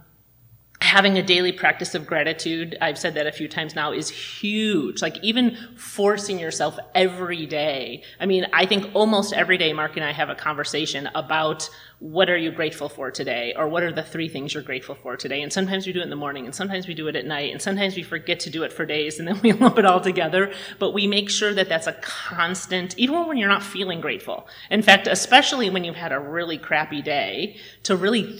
having 0.80 1.18
a 1.18 1.22
daily 1.22 1.50
practice 1.50 1.94
of 1.94 2.06
gratitude, 2.06 2.78
I've 2.80 2.98
said 2.98 3.14
that 3.14 3.26
a 3.26 3.32
few 3.32 3.48
times 3.48 3.74
now, 3.74 3.92
is 3.92 4.08
huge. 4.08 5.02
Like 5.02 5.18
even 5.22 5.56
forcing 5.76 6.38
yourself 6.38 6.78
every 6.94 7.46
day. 7.46 8.02
I 8.20 8.26
mean, 8.26 8.46
I 8.52 8.64
think 8.64 8.90
almost 8.94 9.32
every 9.32 9.58
day 9.58 9.72
Mark 9.72 9.96
and 9.96 10.04
I 10.04 10.12
have 10.12 10.30
a 10.30 10.36
conversation 10.36 11.08
about 11.14 11.68
what 11.98 12.30
are 12.30 12.36
you 12.36 12.52
grateful 12.52 12.88
for 12.88 13.10
today 13.10 13.52
or 13.56 13.66
what 13.68 13.82
are 13.82 13.90
the 13.90 14.04
three 14.04 14.28
things 14.28 14.54
you're 14.54 14.62
grateful 14.62 14.94
for 14.94 15.16
today. 15.16 15.42
And 15.42 15.52
sometimes 15.52 15.84
we 15.84 15.92
do 15.92 15.98
it 15.98 16.04
in 16.04 16.10
the 16.10 16.16
morning 16.16 16.44
and 16.44 16.54
sometimes 16.54 16.86
we 16.86 16.94
do 16.94 17.08
it 17.08 17.16
at 17.16 17.26
night 17.26 17.50
and 17.50 17.60
sometimes 17.60 17.96
we 17.96 18.04
forget 18.04 18.38
to 18.40 18.50
do 18.50 18.62
it 18.62 18.72
for 18.72 18.86
days 18.86 19.18
and 19.18 19.26
then 19.26 19.40
we 19.42 19.52
lump 19.54 19.78
it 19.78 19.84
all 19.84 20.00
together. 20.00 20.52
But 20.78 20.92
we 20.94 21.08
make 21.08 21.28
sure 21.28 21.52
that 21.54 21.68
that's 21.68 21.88
a 21.88 21.94
constant, 21.94 22.96
even 22.96 23.26
when 23.26 23.36
you're 23.36 23.48
not 23.48 23.64
feeling 23.64 24.00
grateful. 24.00 24.46
In 24.70 24.82
fact, 24.82 25.08
especially 25.08 25.70
when 25.70 25.82
you've 25.82 25.96
had 25.96 26.12
a 26.12 26.20
really 26.20 26.56
crappy 26.56 27.02
day, 27.02 27.56
to 27.82 27.96
really 27.96 28.38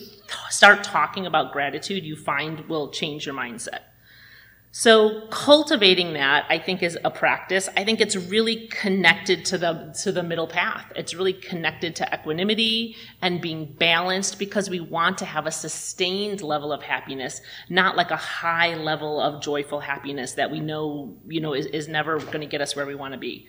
start 0.50 0.84
talking 0.84 1.26
about 1.26 1.52
gratitude, 1.52 2.04
you 2.04 2.16
find 2.16 2.68
will 2.68 2.90
change 2.90 3.26
your 3.26 3.34
mindset. 3.34 3.80
So 4.70 5.26
cultivating 5.28 6.12
that, 6.12 6.44
I 6.50 6.58
think, 6.58 6.82
is 6.82 6.98
a 7.02 7.10
practice. 7.10 7.70
I 7.74 7.84
think 7.84 8.00
it's 8.00 8.14
really 8.14 8.68
connected 8.68 9.44
to 9.46 9.58
the 9.58 9.96
to 10.02 10.12
the 10.12 10.22
middle 10.22 10.46
path. 10.46 10.92
It's 10.94 11.14
really 11.14 11.32
connected 11.32 11.96
to 11.96 12.14
equanimity 12.14 12.94
and 13.22 13.40
being 13.40 13.74
balanced 13.78 14.38
because 14.38 14.68
we 14.68 14.80
want 14.80 15.18
to 15.18 15.24
have 15.24 15.46
a 15.46 15.50
sustained 15.50 16.42
level 16.42 16.70
of 16.72 16.82
happiness, 16.82 17.40
not 17.70 17.96
like 17.96 18.10
a 18.10 18.16
high 18.16 18.74
level 18.74 19.20
of 19.20 19.42
joyful 19.42 19.80
happiness 19.80 20.32
that 20.34 20.50
we 20.50 20.60
know, 20.60 21.16
you 21.26 21.40
know, 21.40 21.54
is, 21.54 21.66
is 21.66 21.88
never 21.88 22.18
going 22.18 22.40
to 22.40 22.46
get 22.46 22.60
us 22.60 22.76
where 22.76 22.86
we 22.86 22.94
want 22.94 23.14
to 23.14 23.18
be. 23.18 23.48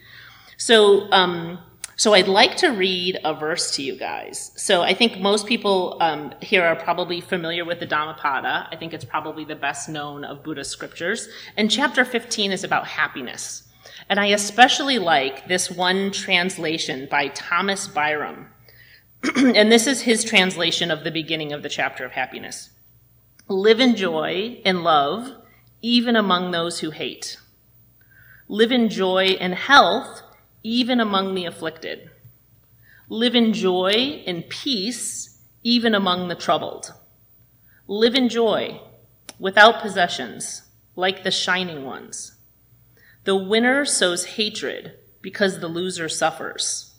So 0.57 1.11
um, 1.11 1.59
so 1.99 2.13
I'd 2.13 2.29
like 2.29 2.55
to 2.59 2.69
read 2.69 3.19
a 3.25 3.33
verse 3.33 3.71
to 3.71 3.83
you 3.83 3.93
guys. 3.93 4.53
So 4.55 4.83
I 4.83 4.93
think 4.93 5.19
most 5.19 5.45
people 5.45 5.97
um, 5.99 6.33
here 6.41 6.63
are 6.63 6.77
probably 6.77 7.19
familiar 7.19 7.65
with 7.65 7.81
the 7.81 7.85
Dhammapada. 7.85 8.69
I 8.71 8.77
think 8.77 8.93
it's 8.93 9.03
probably 9.03 9.43
the 9.43 9.57
best 9.57 9.89
known 9.89 10.23
of 10.23 10.41
Buddhist 10.41 10.71
scriptures. 10.71 11.27
And 11.57 11.69
chapter 11.69 12.05
15 12.05 12.53
is 12.53 12.63
about 12.63 12.87
happiness. 12.87 13.63
And 14.07 14.17
I 14.17 14.27
especially 14.27 14.97
like 14.97 15.49
this 15.49 15.69
one 15.69 16.11
translation 16.11 17.09
by 17.11 17.27
Thomas 17.27 17.85
Byrom. 17.85 18.47
and 19.35 19.69
this 19.69 19.85
is 19.85 20.03
his 20.03 20.23
translation 20.23 20.91
of 20.91 21.03
the 21.03 21.11
beginning 21.11 21.51
of 21.51 21.63
the 21.63 21.69
chapter 21.69 22.05
of 22.05 22.13
happiness. 22.13 22.69
Live 23.49 23.81
in 23.81 23.97
joy 23.97 24.61
and 24.63 24.85
love, 24.85 25.33
even 25.81 26.15
among 26.15 26.51
those 26.51 26.79
who 26.79 26.91
hate. 26.91 27.35
Live 28.47 28.71
in 28.71 28.87
joy 28.87 29.35
and 29.41 29.53
health, 29.53 30.23
even 30.63 30.99
among 30.99 31.35
the 31.35 31.45
afflicted. 31.45 32.09
Live 33.07 33.35
in 33.35 33.53
joy 33.53 34.23
and 34.27 34.47
peace, 34.49 35.39
even 35.63 35.95
among 35.95 36.27
the 36.27 36.35
troubled. 36.35 36.93
Live 37.87 38.15
in 38.15 38.29
joy, 38.29 38.79
without 39.39 39.81
possessions, 39.81 40.63
like 40.95 41.23
the 41.23 41.31
shining 41.31 41.85
ones. 41.85 42.35
The 43.23 43.35
winner 43.35 43.85
sows 43.85 44.25
hatred 44.25 44.93
because 45.21 45.59
the 45.59 45.67
loser 45.67 46.09
suffers. 46.09 46.93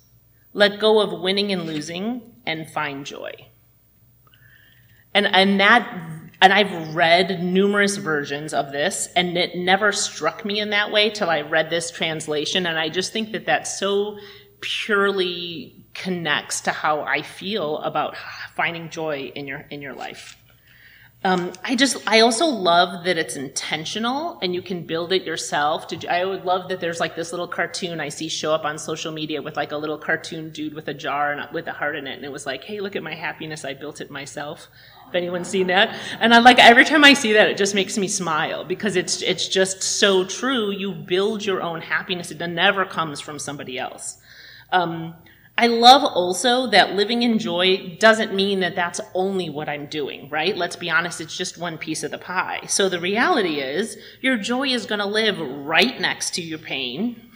Let 0.53 0.81
go 0.81 1.01
of 1.01 1.21
winning 1.21 1.53
and 1.53 1.65
losing 1.65 2.35
and 2.45 2.69
find 2.69 3.07
joy. 3.07 3.33
And, 5.15 5.27
and 5.27 5.61
that, 5.61 6.30
and 6.41 6.53
I've 6.53 6.95
read 6.95 7.43
numerous 7.43 7.97
versions 7.97 8.55
of 8.55 8.72
this, 8.72 9.09
and 9.14 9.36
it 9.36 9.57
never 9.57 9.93
struck 9.93 10.45
me 10.45 10.59
in 10.61 10.70
that 10.70 10.91
way 10.91 11.11
till 11.11 11.28
I 11.28 11.43
read 11.43 11.68
this 11.68 11.91
translation. 11.91 12.66
And 12.66 12.78
I 12.78 12.88
just 12.88 13.12
think 13.12 13.32
that 13.32 13.47
that 13.47 13.66
so 13.66 14.18
purely 14.61 15.84
connects 15.93 16.62
to 16.62 16.70
how 16.70 17.03
I 17.03 17.22
feel 17.22 17.78
about 17.78 18.16
finding 18.55 18.88
joy 18.88 19.32
in 19.34 19.47
your, 19.47 19.66
in 19.70 19.82
your 19.82 19.95
life. 19.95 20.36
Um, 21.22 21.53
I 21.62 21.76
just, 21.76 21.99
I 22.07 22.20
also 22.20 22.47
love 22.47 23.05
that 23.05 23.18
it's 23.18 23.36
intentional 23.36 24.38
and 24.41 24.55
you 24.55 24.62
can 24.62 24.86
build 24.86 25.12
it 25.12 25.24
yourself. 25.24 25.84
I 26.09 26.24
would 26.24 26.47
love 26.47 26.70
that 26.70 26.80
there's 26.80 26.99
like 26.99 27.14
this 27.14 27.30
little 27.30 27.47
cartoon 27.47 28.01
I 28.01 28.09
see 28.09 28.28
show 28.28 28.55
up 28.55 28.64
on 28.64 28.78
social 28.78 29.12
media 29.12 29.43
with 29.43 29.55
like 29.55 29.72
a 29.72 29.76
little 29.76 29.99
cartoon 29.99 30.49
dude 30.49 30.72
with 30.72 30.88
a 30.88 30.95
jar 30.95 31.32
and 31.32 31.53
with 31.53 31.66
a 31.66 31.72
heart 31.72 31.97
in 31.97 32.07
it. 32.07 32.14
And 32.14 32.24
it 32.24 32.32
was 32.32 32.47
like, 32.47 32.64
hey, 32.64 32.80
look 32.80 32.97
at 32.97 33.03
my 33.03 33.14
happiness. 33.14 33.66
I 33.66 33.74
built 33.74 34.01
it 34.01 34.11
myself. 34.11 34.68
If 35.11 35.17
anyone's 35.17 35.49
seen 35.49 35.67
that. 35.67 35.97
And 36.21 36.33
I 36.33 36.39
like, 36.39 36.59
every 36.59 36.85
time 36.85 37.05
I 37.05 37.15
see 37.15 37.33
that, 37.33 37.49
it 37.49 37.57
just 37.57 37.75
makes 37.75 37.99
me 37.99 38.09
smile 38.09 38.65
because 38.65 38.97
it's, 38.97 39.23
it's 39.23 39.49
just 39.49 39.83
so 39.83 40.25
true. 40.25 40.71
You 40.71 40.93
build 40.93 41.45
your 41.45 41.63
own 41.63 41.81
happiness. 41.81 42.31
It 42.31 42.39
never 42.47 42.85
comes 42.85 43.21
from 43.21 43.39
somebody 43.39 43.79
else. 43.79 44.19
Um, 44.71 45.17
I 45.59 45.67
love 45.67 46.05
also 46.05 46.69
that 46.69 46.95
living 46.95 47.23
in 47.23 47.39
joy 47.39 47.97
doesn't 47.99 48.33
mean 48.33 48.61
that 48.61 48.77
that's 48.77 49.01
only 49.13 49.51
what 49.51 49.69
I'm 49.69 49.87
doing, 49.87 50.31
right? 50.31 50.57
Let's 50.57 50.77
be 50.77 50.89
honest, 50.89 51.21
it's 51.21 51.37
just 51.37 51.59
one 51.59 51.77
piece 51.77 52.03
of 52.03 52.13
the 52.13 52.19
pie. 52.19 52.61
So 52.67 52.89
the 52.89 53.01
reality 53.01 53.61
is 53.61 53.99
your 54.23 54.39
joy 54.39 54.69
is 54.69 54.87
going 54.87 55.01
to 55.01 55.07
live 55.07 55.39
right 55.39 56.01
next 56.01 56.35
to 56.37 56.43
your 56.43 56.61
pain 56.61 57.31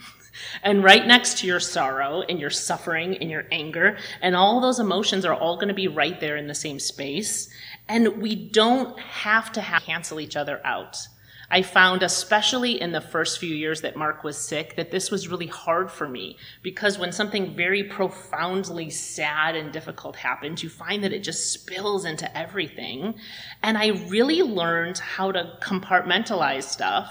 and 0.63 0.83
right 0.83 1.05
next 1.05 1.37
to 1.39 1.47
your 1.47 1.59
sorrow 1.59 2.21
and 2.21 2.39
your 2.39 2.49
suffering 2.49 3.17
and 3.17 3.29
your 3.29 3.45
anger. 3.51 3.97
And 4.21 4.35
all 4.35 4.59
those 4.59 4.79
emotions 4.79 5.23
are 5.25 5.35
all 5.35 5.57
going 5.57 5.67
to 5.67 5.75
be 5.75 5.87
right 5.87 6.19
there 6.19 6.37
in 6.37 6.47
the 6.47 6.55
same 6.55 6.79
space. 6.79 7.49
And 7.87 8.21
we 8.21 8.35
don't 8.35 8.99
have 8.99 9.51
to 9.53 9.61
have 9.61 9.83
cancel 9.83 10.19
each 10.19 10.35
other 10.35 10.59
out. 10.65 11.07
I 11.49 11.61
found, 11.61 12.01
especially 12.01 12.81
in 12.81 12.91
the 12.91 13.01
first 13.01 13.39
few 13.39 13.53
years 13.53 13.81
that 13.81 13.95
Mark 13.95 14.23
was 14.23 14.37
sick, 14.37 14.75
that 14.77 14.91
this 14.91 15.11
was 15.11 15.27
really 15.27 15.47
hard 15.47 15.91
for 15.91 16.07
me 16.07 16.37
because 16.63 16.97
when 16.97 17.11
something 17.11 17.55
very 17.55 17.83
profoundly 17.83 18.89
sad 18.89 19.55
and 19.55 19.71
difficult 19.71 20.15
happens, 20.15 20.63
you 20.63 20.69
find 20.69 21.03
that 21.03 21.13
it 21.13 21.19
just 21.19 21.53
spills 21.53 22.05
into 22.05 22.35
everything. 22.35 23.15
And 23.61 23.77
I 23.77 23.89
really 24.09 24.41
learned 24.41 24.97
how 24.97 25.31
to 25.31 25.57
compartmentalize 25.61 26.63
stuff. 26.63 27.09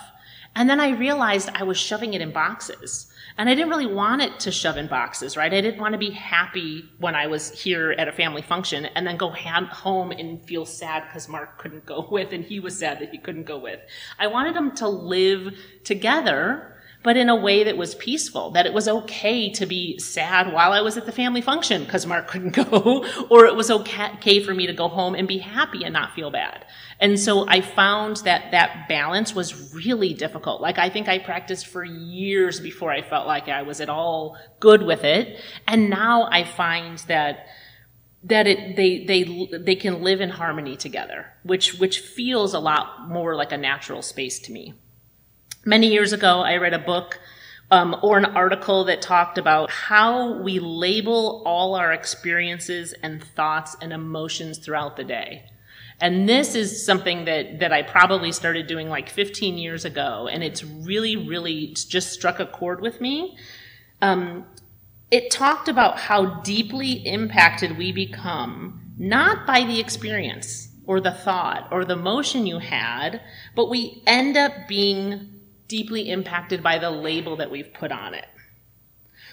And 0.56 0.68
then 0.68 0.80
I 0.80 0.90
realized 0.90 1.50
I 1.54 1.62
was 1.62 1.78
shoving 1.78 2.14
it 2.14 2.20
in 2.20 2.32
boxes. 2.32 3.12
And 3.36 3.48
I 3.48 3.54
didn't 3.54 3.70
really 3.70 3.86
want 3.86 4.22
it 4.22 4.38
to 4.40 4.52
shove 4.52 4.76
in 4.76 4.86
boxes, 4.86 5.36
right? 5.36 5.52
I 5.52 5.60
didn't 5.60 5.80
want 5.80 5.92
to 5.92 5.98
be 5.98 6.10
happy 6.10 6.88
when 6.98 7.16
I 7.16 7.26
was 7.26 7.50
here 7.50 7.92
at 7.98 8.06
a 8.06 8.12
family 8.12 8.42
function 8.42 8.86
and 8.86 9.04
then 9.04 9.16
go 9.16 9.30
home 9.30 10.12
and 10.12 10.44
feel 10.44 10.64
sad 10.64 11.04
because 11.08 11.28
Mark 11.28 11.58
couldn't 11.58 11.84
go 11.84 12.06
with 12.10 12.32
and 12.32 12.44
he 12.44 12.60
was 12.60 12.78
sad 12.78 13.00
that 13.00 13.10
he 13.10 13.18
couldn't 13.18 13.44
go 13.44 13.58
with. 13.58 13.80
I 14.18 14.28
wanted 14.28 14.54
them 14.54 14.74
to 14.76 14.88
live 14.88 15.54
together 15.82 16.73
but 17.04 17.18
in 17.18 17.28
a 17.28 17.36
way 17.36 17.64
that 17.64 17.76
was 17.76 17.94
peaceful, 17.94 18.50
that 18.52 18.64
it 18.64 18.72
was 18.72 18.88
okay 18.88 19.50
to 19.50 19.66
be 19.66 19.98
sad 19.98 20.50
while 20.54 20.72
I 20.72 20.80
was 20.80 20.96
at 20.96 21.04
the 21.04 21.12
family 21.12 21.42
function 21.42 21.84
because 21.84 22.06
Mark 22.06 22.26
couldn't 22.30 22.56
go, 22.56 23.04
or 23.28 23.44
it 23.44 23.54
was 23.54 23.70
okay 23.70 24.42
for 24.42 24.54
me 24.54 24.66
to 24.66 24.72
go 24.72 24.88
home 24.88 25.14
and 25.14 25.28
be 25.28 25.36
happy 25.36 25.84
and 25.84 25.92
not 25.92 26.14
feel 26.14 26.30
bad. 26.30 26.64
And 26.98 27.20
so 27.20 27.46
I 27.46 27.60
found 27.60 28.16
that 28.24 28.50
that 28.52 28.88
balance 28.88 29.34
was 29.34 29.74
really 29.74 30.14
difficult. 30.14 30.62
Like 30.62 30.78
I 30.78 30.88
think 30.88 31.06
I 31.06 31.18
practiced 31.18 31.66
for 31.66 31.84
years 31.84 32.58
before 32.58 32.90
I 32.90 33.02
felt 33.02 33.26
like 33.26 33.48
I 33.48 33.62
was 33.62 33.82
at 33.82 33.90
all 33.90 34.38
good 34.58 34.82
with 34.82 35.04
it. 35.04 35.38
And 35.68 35.90
now 35.90 36.26
I 36.30 36.44
find 36.44 36.96
that 37.00 37.46
that 38.22 38.46
it 38.46 38.76
they 38.76 39.04
they 39.04 39.58
they 39.58 39.74
can 39.74 40.02
live 40.02 40.22
in 40.22 40.30
harmony 40.30 40.76
together, 40.76 41.26
which 41.42 41.74
which 41.74 42.00
feels 42.00 42.54
a 42.54 42.60
lot 42.60 43.06
more 43.10 43.36
like 43.36 43.52
a 43.52 43.58
natural 43.58 44.00
space 44.00 44.38
to 44.38 44.52
me. 44.52 44.72
Many 45.66 45.88
years 45.88 46.12
ago, 46.12 46.40
I 46.40 46.56
read 46.58 46.74
a 46.74 46.78
book 46.78 47.18
um, 47.70 47.96
or 48.02 48.18
an 48.18 48.26
article 48.26 48.84
that 48.84 49.00
talked 49.00 49.38
about 49.38 49.70
how 49.70 50.34
we 50.42 50.58
label 50.58 51.42
all 51.46 51.74
our 51.74 51.90
experiences 51.90 52.92
and 53.02 53.24
thoughts 53.24 53.74
and 53.80 53.90
emotions 53.90 54.58
throughout 54.58 54.96
the 54.96 55.04
day. 55.04 55.44
And 56.00 56.28
this 56.28 56.54
is 56.54 56.84
something 56.84 57.24
that, 57.24 57.60
that 57.60 57.72
I 57.72 57.82
probably 57.82 58.30
started 58.30 58.66
doing 58.66 58.90
like 58.90 59.08
15 59.08 59.56
years 59.56 59.86
ago, 59.86 60.28
and 60.30 60.44
it's 60.44 60.62
really, 60.62 61.16
really 61.16 61.68
just 61.68 62.12
struck 62.12 62.40
a 62.40 62.46
chord 62.46 62.82
with 62.82 63.00
me. 63.00 63.38
Um, 64.02 64.44
it 65.10 65.30
talked 65.30 65.68
about 65.68 65.98
how 65.98 66.42
deeply 66.42 67.06
impacted 67.06 67.78
we 67.78 67.90
become, 67.90 68.92
not 68.98 69.46
by 69.46 69.64
the 69.64 69.80
experience 69.80 70.68
or 70.86 71.00
the 71.00 71.12
thought 71.12 71.68
or 71.70 71.86
the 71.86 71.96
motion 71.96 72.46
you 72.46 72.58
had, 72.58 73.22
but 73.54 73.70
we 73.70 74.02
end 74.06 74.36
up 74.36 74.52
being 74.68 75.33
deeply 75.74 76.08
impacted 76.08 76.62
by 76.62 76.78
the 76.78 76.88
label 76.88 77.34
that 77.34 77.50
we've 77.50 77.74
put 77.74 77.90
on 77.90 78.14
it. 78.14 78.26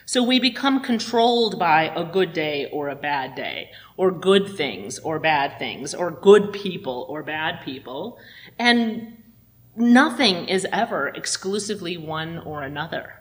So 0.07 0.23
we 0.23 0.39
become 0.39 0.81
controlled 0.81 1.59
by 1.59 1.93
a 1.95 2.03
good 2.03 2.33
day 2.33 2.67
or 2.73 2.89
a 2.89 2.95
bad 2.95 3.35
day, 3.35 3.69
or 3.95 4.09
good 4.09 4.47
things 4.57 4.97
or 4.97 5.19
bad 5.19 5.59
things, 5.59 5.93
or 5.93 6.09
good 6.09 6.51
people 6.51 7.05
or 7.07 7.21
bad 7.21 7.63
people, 7.63 8.17
and 8.57 9.21
nothing 9.75 10.47
is 10.47 10.65
ever 10.73 11.09
exclusively 11.09 11.95
one 11.95 12.39
or 12.39 12.63
another. 12.63 13.13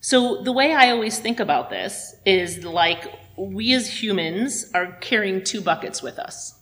So 0.00 0.42
the 0.42 0.52
way 0.52 0.72
I 0.72 0.92
always 0.92 1.18
think 1.18 1.40
about 1.40 1.68
this 1.68 2.14
is 2.24 2.64
like 2.64 3.04
we 3.36 3.74
as 3.74 4.02
humans 4.02 4.70
are 4.72 4.92
carrying 5.02 5.44
two 5.44 5.60
buckets 5.60 6.02
with 6.02 6.18
us. 6.18 6.58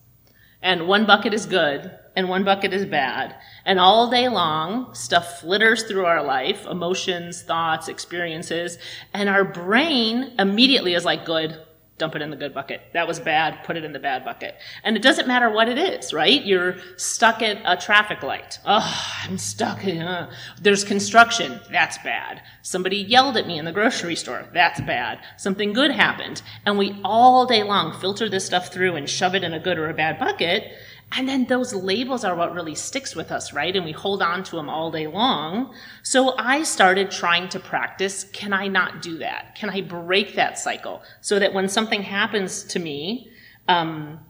And 0.61 0.89
one 0.89 1.07
bucket 1.07 1.33
is 1.33 1.47
good 1.47 1.97
and 2.19 2.29
one 2.29 2.43
bucket 2.43 2.73
is 2.73 2.85
bad. 2.85 3.37
And 3.65 3.79
all 3.79 4.11
day 4.11 4.29
long, 4.29 4.93
stuff 4.93 5.39
flitters 5.39 5.85
through 5.85 6.05
our 6.05 6.25
life, 6.25 6.67
emotions, 6.67 7.43
thoughts, 7.43 7.87
experiences, 7.87 8.77
and 9.15 9.29
our 9.29 9.45
brain 9.45 10.33
immediately 10.37 10.95
is 10.95 11.05
like, 11.05 11.25
good, 11.25 11.61
dump 11.97 12.17
it 12.17 12.23
in 12.23 12.31
the 12.31 12.37
good 12.37 12.53
bucket. 12.53 12.81
That 12.93 13.07
was 13.07 13.21
bad, 13.21 13.63
put 13.63 13.77
it 13.77 13.85
in 13.85 13.93
the 13.93 14.01
bad 14.01 14.25
bucket. 14.25 14.57
And 14.83 14.97
it 14.97 15.03
doesn't 15.03 15.29
matter 15.29 15.49
what 15.49 15.69
it 15.69 15.79
is, 15.79 16.13
right? 16.13 16.45
You're 16.45 16.79
stuck 16.97 17.41
at 17.41 17.61
a 17.65 17.81
traffic 17.81 18.25
light. 18.25 18.59
Oh, 18.67 19.21
I'm 19.23 19.39
stuck. 19.39 19.87
Uh. 19.87 20.27
There's 20.61 20.83
construction. 20.83 21.61
That's 21.71 21.99
bad. 21.99 22.43
Somebody 22.63 22.97
yelled 22.97 23.37
at 23.37 23.47
me 23.47 23.61
in 23.61 23.65
the 23.65 23.71
grocery 23.71 24.17
store. 24.17 24.45
That's 24.53 24.81
bad. 24.81 25.21
Something 25.37 25.73
good 25.73 25.93
happened. 25.93 26.43
And 26.67 26.79
we 26.79 27.01
all 27.05 27.47
day 27.47 27.63
long 27.63 27.97
filter 28.01 28.29
this 28.29 28.45
stuff 28.45 28.73
through 28.73 28.97
and 28.97 29.09
shove 29.09 29.37
it 29.37 29.45
in 29.45 29.55
a 29.55 29.61
good 29.61 29.79
or 29.79 29.89
a 29.89 29.95
bad 29.95 30.19
bucket. 30.19 30.73
And 31.13 31.29
then 31.29 31.47
those 31.47 31.73
labels 31.73 32.23
are 32.23 32.37
what 32.37 32.55
really 32.55 32.75
sticks 32.75 33.17
with 33.17 33.33
us, 33.33 33.53
right? 33.55 33.75
And 33.75 33.85
we 33.85 33.93
hold 33.93 34.21
on 34.23 34.45
to 34.45 34.57
them 34.57 34.69
all 34.69 34.91
day 34.91 35.07
long. 35.07 35.75
So 36.03 36.35
I 36.37 36.65
started 36.65 37.11
trying 37.11 37.49
to 37.51 37.61
practice 37.61 38.25
can 38.25 38.53
I 38.53 38.69
not 38.69 39.01
do 39.01 39.19
that? 39.19 39.55
Can 39.55 39.71
I 39.71 39.81
break 39.81 40.35
that 40.35 40.59
cycle 40.59 41.03
so 41.21 41.39
that 41.39 41.55
when 41.55 41.69
something 41.69 42.03
happens 42.03 42.63
to 42.65 42.79
me, 42.79 43.31
um, 43.69 44.21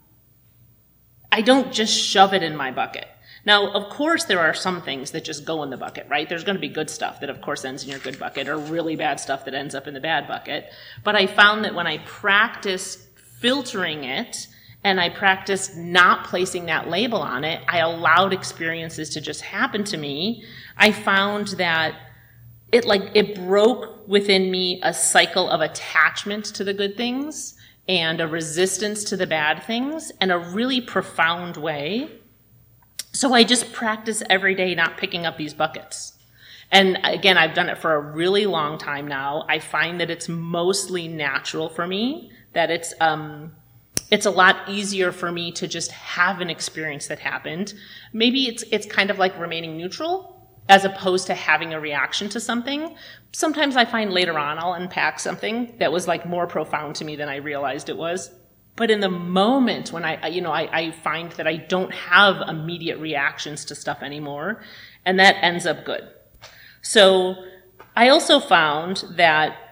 I 1.33 1.43
don't 1.43 1.72
just 1.72 1.99
shove 1.99 2.33
it 2.33 2.43
in 2.43 2.57
my 2.57 2.70
bucket. 2.70 3.07
Now, 3.45 3.72
of 3.72 3.91
course, 3.91 4.24
there 4.24 4.41
are 4.41 4.55
some 4.55 4.83
things 4.83 5.12
that 5.12 5.24
just 5.24 5.45
go 5.45 5.62
in 5.62 5.70
the 5.70 5.76
bucket, 5.76 6.07
right? 6.09 6.29
There's 6.29 6.45
going 6.45 6.57
to 6.57 6.61
be 6.61 6.68
good 6.68 6.91
stuff 6.91 7.20
that, 7.20 7.31
of 7.31 7.41
course, 7.41 7.64
ends 7.64 7.83
in 7.83 7.91
your 7.91 7.99
good 7.99 8.18
bucket, 8.18 8.49
or 8.49 8.59
really 8.59 8.97
bad 8.97 9.20
stuff 9.20 9.45
that 9.45 9.55
ends 9.55 9.74
up 9.74 9.87
in 9.87 9.95
the 9.95 10.01
bad 10.01 10.29
bucket. 10.29 10.70
But 11.05 11.16
I 11.16 11.26
found 11.26 11.64
that 11.64 11.74
when 11.74 11.87
I 11.87 11.99
practice 11.99 13.07
filtering 13.41 14.05
it, 14.05 14.49
and 14.85 15.01
I 15.01 15.09
practiced 15.09 15.76
not 15.76 16.24
placing 16.24 16.66
that 16.66 16.89
label 16.89 17.18
on 17.18 17.45
it. 17.45 17.62
I 17.68 17.79
allowed 17.79 18.33
experiences 18.33 19.11
to 19.11 19.20
just 19.20 19.43
happen 19.43 19.85
to 19.85 19.97
me. 19.97 20.45
I 20.76 20.93
found 20.93 21.49
that 21.59 21.95
it 22.70 22.85
like 22.85 23.11
it 23.14 23.35
broke 23.35 24.07
within 24.07 24.51
me 24.51 24.81
a 24.83 24.95
cycle 24.95 25.51
of 25.51 25.61
attachment 25.61 26.45
to 26.47 26.64
the 26.64 26.74
good 26.74 26.97
things 26.97 27.55
and 27.89 28.20
a 28.20 28.29
resistance 28.29 29.05
to 29.05 29.16
the 29.16 29.26
bad 29.26 29.62
things 29.62 30.12
in 30.20 30.31
a 30.31 30.39
really 30.39 30.81
profound 30.81 31.57
way. 31.57 32.11
So 33.12 33.33
I 33.33 33.43
just 33.45 33.72
practice 33.72 34.22
every 34.29 34.55
day 34.55 34.74
not 34.74 34.99
picking 34.99 35.26
up 35.26 35.39
these 35.39 35.55
buckets. 35.55 36.12
And 36.70 36.99
again, 37.03 37.39
I've 37.39 37.55
done 37.55 37.70
it 37.70 37.79
for 37.79 37.95
a 37.95 38.01
really 38.01 38.45
long 38.45 38.76
time 38.76 39.09
now. 39.09 39.47
I 39.49 39.59
find 39.59 40.01
that 40.01 40.11
it's 40.11 40.29
mostly 40.29 41.09
natural 41.09 41.70
for 41.70 41.87
me, 41.87 42.31
that 42.53 42.70
it's 42.70 42.93
um, 43.01 43.53
it's 44.11 44.26
a 44.26 44.30
lot 44.30 44.68
easier 44.68 45.12
for 45.12 45.30
me 45.30 45.52
to 45.52 45.68
just 45.68 45.92
have 45.92 46.40
an 46.40 46.50
experience 46.50 47.09
that 47.09 47.18
happened. 47.18 47.74
Maybe 48.12 48.48
it's 48.48 48.64
it's 48.70 48.86
kind 48.86 49.11
of 49.11 49.18
like 49.18 49.38
remaining 49.38 49.76
neutral 49.76 50.34
as 50.68 50.84
opposed 50.84 51.26
to 51.26 51.34
having 51.34 51.72
a 51.72 51.80
reaction 51.80 52.28
to 52.28 52.40
something. 52.40 52.94
Sometimes 53.32 53.76
I 53.76 53.84
find 53.84 54.12
later 54.12 54.38
on 54.38 54.59
I'll 54.59 54.74
unpack 54.74 55.18
something 55.18 55.74
that 55.78 55.92
was 55.92 56.06
like 56.06 56.26
more 56.26 56.46
profound 56.46 56.96
to 56.96 57.04
me 57.04 57.16
than 57.16 57.28
I 57.28 57.36
realized 57.36 57.88
it 57.88 57.96
was. 57.96 58.30
But 58.76 58.90
in 58.90 59.00
the 59.00 59.11
moment 59.11 59.92
when 59.92 60.04
I, 60.04 60.28
you 60.28 60.40
know, 60.40 60.52
I, 60.52 60.68
I 60.72 60.90
find 60.92 61.32
that 61.32 61.48
I 61.48 61.56
don't 61.56 61.92
have 61.92 62.48
immediate 62.48 62.98
reactions 62.98 63.64
to 63.66 63.74
stuff 63.74 64.02
anymore, 64.02 64.62
and 65.04 65.18
that 65.18 65.42
ends 65.42 65.66
up 65.66 65.84
good. 65.84 66.09
So 66.80 67.34
I 67.96 68.11
also 68.11 68.38
found 68.38 69.04
that 69.16 69.67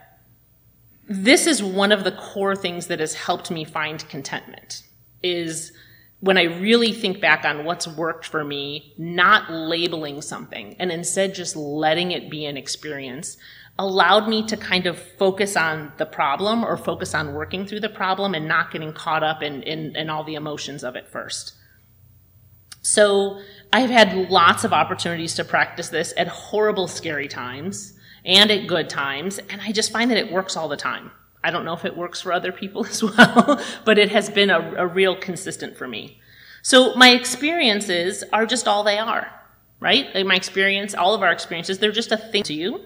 this 1.09 1.47
is 1.47 1.63
one 1.63 1.93
of 1.93 2.05
the 2.05 2.13
core 2.13 2.57
things 2.57 2.89
that 2.89 3.01
has 3.01 3.15
helped 3.15 3.51
me 3.51 3.65
find 3.65 4.09
contentment 4.09 4.83
is 5.23 5.73
when 6.21 6.39
I 6.39 6.45
really 6.45 6.93
think 6.93 7.21
back 7.21 7.45
on 7.45 7.65
what's 7.65 7.87
worked 7.87 8.27
for 8.27 8.43
me, 8.43 8.95
not 8.99 9.51
labeling 9.51 10.23
something 10.23 10.75
and 10.79 10.91
instead 10.91 11.35
just 11.35 11.55
letting 11.55 12.11
it 12.11 12.31
be 12.31 12.47
an 12.47 12.57
experience 12.57 13.37
allowed 13.79 14.27
me 14.29 14.43
to 14.47 14.57
kind 14.57 14.87
of 14.87 14.99
focus 14.99 15.57
on 15.57 15.93
the 15.99 16.07
problem 16.07 16.65
or 16.65 16.77
focus 16.77 17.15
on 17.15 17.35
working 17.35 17.67
through 17.67 17.81
the 17.81 17.89
problem 17.89 18.35
and 18.35 18.49
not 18.49 18.73
getting 18.73 18.93
caught 18.93 19.23
up 19.23 19.43
in, 19.43 19.63
in, 19.63 19.95
in 19.95 20.09
all 20.09 20.25
the 20.25 20.35
emotions 20.35 20.83
of 20.83 20.97
it 20.97 21.07
first. 21.07 21.55
So 22.81 23.41
I've 23.73 23.91
had 23.91 24.31
lots 24.31 24.65
of 24.65 24.73
opportunities 24.73 25.35
to 25.35 25.45
practice 25.45 25.91
this 25.91 26.15
at 26.17 26.29
horrible, 26.29 26.89
scary 26.89 27.29
times 27.29 27.96
and 28.27 28.51
at 28.51 28.67
good 28.67 28.91
times, 28.91 29.39
and 29.39 29.61
I 29.63 29.73
just 29.73 29.93
find 29.93 30.11
that 30.11 30.19
it 30.19 30.31
works 30.31 30.57
all 30.57 30.69
the 30.69 30.77
time. 30.77 31.13
I 31.43 31.51
don't 31.53 31.65
know 31.65 31.75
if 31.75 31.85
it 31.85 31.97
works 31.97 32.21
for 32.21 32.33
other 32.33 32.53
people 32.53 32.85
as 32.87 33.03
well, 33.03 33.63
but 33.85 33.99
it 33.99 34.11
has 34.11 34.29
been 34.29 34.51
a, 34.51 34.75
a 34.75 34.87
real 34.87 35.17
consistent 35.17 35.77
for 35.77 35.87
me. 35.89 36.21
So 36.63 36.95
my 36.97 37.11
experiences 37.11 38.25
are 38.33 38.45
just 38.45 38.67
all 38.67 38.83
they 38.83 38.99
are, 38.99 39.31
right? 39.79 40.13
Like 40.13 40.27
my 40.27 40.35
experience, 40.35 40.95
all 40.95 41.15
of 41.15 41.23
our 41.23 41.31
experiences, 41.31 41.79
they're 41.79 41.93
just 41.93 42.11
a 42.11 42.17
thing 42.17 42.43
to 42.43 42.55
you. 42.55 42.81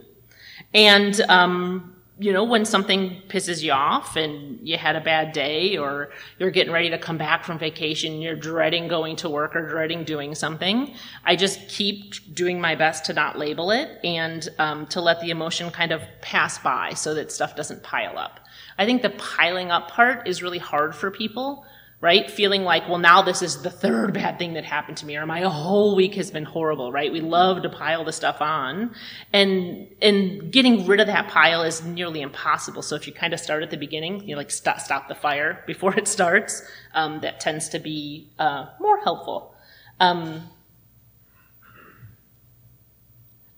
And, 0.74 1.18
um, 1.22 1.96
you 2.20 2.34
know, 2.34 2.44
when 2.44 2.66
something 2.66 3.22
pisses 3.28 3.62
you 3.62 3.72
off 3.72 4.14
and 4.14 4.58
you 4.62 4.76
had 4.76 4.94
a 4.94 5.00
bad 5.00 5.32
day 5.32 5.78
or 5.78 6.10
you're 6.38 6.50
getting 6.50 6.70
ready 6.70 6.90
to 6.90 6.98
come 6.98 7.16
back 7.16 7.44
from 7.44 7.58
vacation, 7.58 8.20
you're 8.20 8.36
dreading 8.36 8.88
going 8.88 9.16
to 9.16 9.30
work 9.30 9.56
or 9.56 9.66
dreading 9.66 10.04
doing 10.04 10.34
something, 10.34 10.92
I 11.24 11.34
just 11.34 11.66
keep 11.66 12.34
doing 12.34 12.60
my 12.60 12.74
best 12.74 13.06
to 13.06 13.14
not 13.14 13.38
label 13.38 13.70
it 13.70 13.98
and 14.04 14.46
um, 14.58 14.86
to 14.88 15.00
let 15.00 15.22
the 15.22 15.30
emotion 15.30 15.70
kind 15.70 15.92
of 15.92 16.02
pass 16.20 16.58
by 16.58 16.92
so 16.92 17.14
that 17.14 17.32
stuff 17.32 17.56
doesn't 17.56 17.82
pile 17.82 18.18
up. 18.18 18.40
I 18.76 18.84
think 18.84 19.00
the 19.00 19.10
piling 19.10 19.70
up 19.70 19.90
part 19.90 20.28
is 20.28 20.42
really 20.42 20.58
hard 20.58 20.94
for 20.94 21.10
people 21.10 21.64
right? 22.00 22.30
Feeling 22.30 22.62
like, 22.62 22.88
well, 22.88 22.98
now 22.98 23.20
this 23.20 23.42
is 23.42 23.60
the 23.60 23.70
third 23.70 24.14
bad 24.14 24.38
thing 24.38 24.54
that 24.54 24.64
happened 24.64 24.96
to 24.98 25.06
me, 25.06 25.16
or 25.16 25.26
my 25.26 25.42
whole 25.42 25.94
week 25.94 26.14
has 26.14 26.30
been 26.30 26.44
horrible, 26.44 26.90
right? 26.90 27.12
We 27.12 27.20
love 27.20 27.62
to 27.62 27.68
pile 27.68 28.04
the 28.04 28.12
stuff 28.12 28.40
on. 28.40 28.94
And, 29.34 29.86
and 30.00 30.50
getting 30.50 30.86
rid 30.86 31.00
of 31.00 31.08
that 31.08 31.28
pile 31.28 31.62
is 31.62 31.84
nearly 31.84 32.22
impossible. 32.22 32.80
So 32.80 32.96
if 32.96 33.06
you 33.06 33.12
kind 33.12 33.34
of 33.34 33.40
start 33.40 33.62
at 33.62 33.70
the 33.70 33.76
beginning, 33.76 34.26
you 34.26 34.36
like 34.36 34.50
stop, 34.50 34.80
stop 34.80 35.08
the 35.08 35.14
fire 35.14 35.62
before 35.66 35.94
it 35.94 36.08
starts, 36.08 36.62
um, 36.94 37.20
that 37.20 37.38
tends 37.38 37.68
to 37.70 37.78
be, 37.78 38.30
uh, 38.38 38.66
more 38.80 38.98
helpful. 39.00 39.54
Um, 39.98 40.48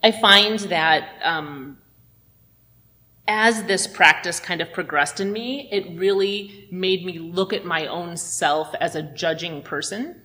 I 0.03 0.11
find 0.11 0.59
that, 0.59 1.09
um, 1.23 1.79
as 3.29 3.65
this 3.65 3.87
practice 3.87 4.41
kind 4.41 4.61
of 4.61 4.73
progressed 4.73 5.21
in 5.21 5.33
me, 5.33 5.69
it 5.71 5.99
really 5.99 6.67
made 6.71 7.05
me 7.05 7.19
look 7.19 7.53
at 7.53 7.65
my 7.65 7.87
own 7.87 8.17
self 8.17 8.75
as 8.81 8.97
a 8.97 9.03
judging 9.03 9.63
person, 9.63 10.21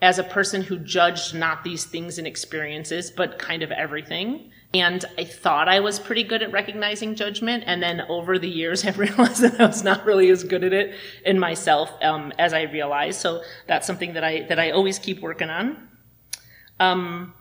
as 0.00 0.18
a 0.18 0.24
person 0.24 0.62
who 0.62 0.78
judged 0.78 1.34
not 1.34 1.64
these 1.64 1.84
things 1.84 2.18
and 2.18 2.26
experiences, 2.26 3.10
but 3.10 3.38
kind 3.38 3.62
of 3.62 3.72
everything. 3.72 4.50
And 4.74 5.04
I 5.18 5.24
thought 5.24 5.68
I 5.68 5.80
was 5.80 5.98
pretty 6.00 6.24
good 6.24 6.42
at 6.42 6.52
recognizing 6.52 7.14
judgment. 7.14 7.64
And 7.66 7.82
then 7.82 8.02
over 8.02 8.38
the 8.38 8.48
years, 8.48 8.84
I've 8.86 8.98
realized 8.98 9.42
that 9.42 9.60
I 9.60 9.66
was 9.66 9.82
not 9.82 10.04
really 10.04 10.30
as 10.30 10.44
good 10.44 10.62
at 10.62 10.72
it 10.72 10.94
in 11.24 11.38
myself 11.38 11.90
um, 12.02 12.32
as 12.38 12.52
I 12.52 12.62
realized. 12.62 13.20
So 13.20 13.42
that's 13.66 13.86
something 13.86 14.14
that 14.14 14.24
I 14.24 14.42
that 14.48 14.58
I 14.58 14.70
always 14.70 14.98
keep 14.98 15.20
working 15.20 15.50
on. 15.50 15.88
Um, 16.78 17.34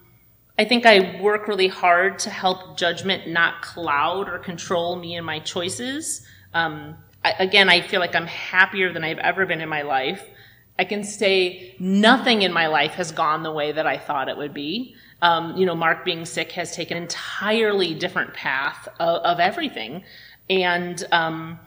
I 0.58 0.66
think 0.66 0.86
I 0.86 1.20
work 1.20 1.48
really 1.48 1.68
hard 1.68 2.20
to 2.20 2.30
help 2.30 2.78
judgment 2.78 3.28
not 3.28 3.62
cloud 3.64 4.30
or 4.30 4.38
control 4.38 4.96
me 4.96 5.16
and 5.16 5.26
my 5.26 5.40
choices. 5.40 6.26
Um, 6.54 6.96
I, 7.26 7.32
again, 7.40 7.70
I 7.70 7.82
feel 7.82 8.00
like 8.00 8.16
I'm 8.16 8.28
happier 8.28 8.94
than 8.94 9.04
I've 9.04 9.18
ever 9.18 9.48
been 9.48 9.62
in 9.62 9.70
my 9.70 9.82
life. 9.82 10.30
I 10.78 10.86
can 10.86 11.04
say 11.04 11.76
nothing 11.80 12.44
in 12.44 12.54
my 12.54 12.68
life 12.68 12.94
has 12.94 13.12
gone 13.12 13.42
the 13.42 13.52
way 13.52 13.72
that 13.72 13.88
I 13.88 13.98
thought 13.98 14.30
it 14.30 14.38
would 14.38 14.54
be. 14.54 14.96
Um, 15.24 15.56
you 15.58 15.66
know, 15.66 15.76
Mark 15.76 16.06
being 16.06 16.26
sick 16.26 16.52
has 16.52 16.76
taken 16.76 16.98
an 16.98 17.04
entirely 17.04 17.96
different 17.96 18.34
path 18.34 18.88
of, 19.00 19.22
of 19.24 19.40
everything. 19.40 20.04
And, 20.50 21.04
um, 21.12 21.60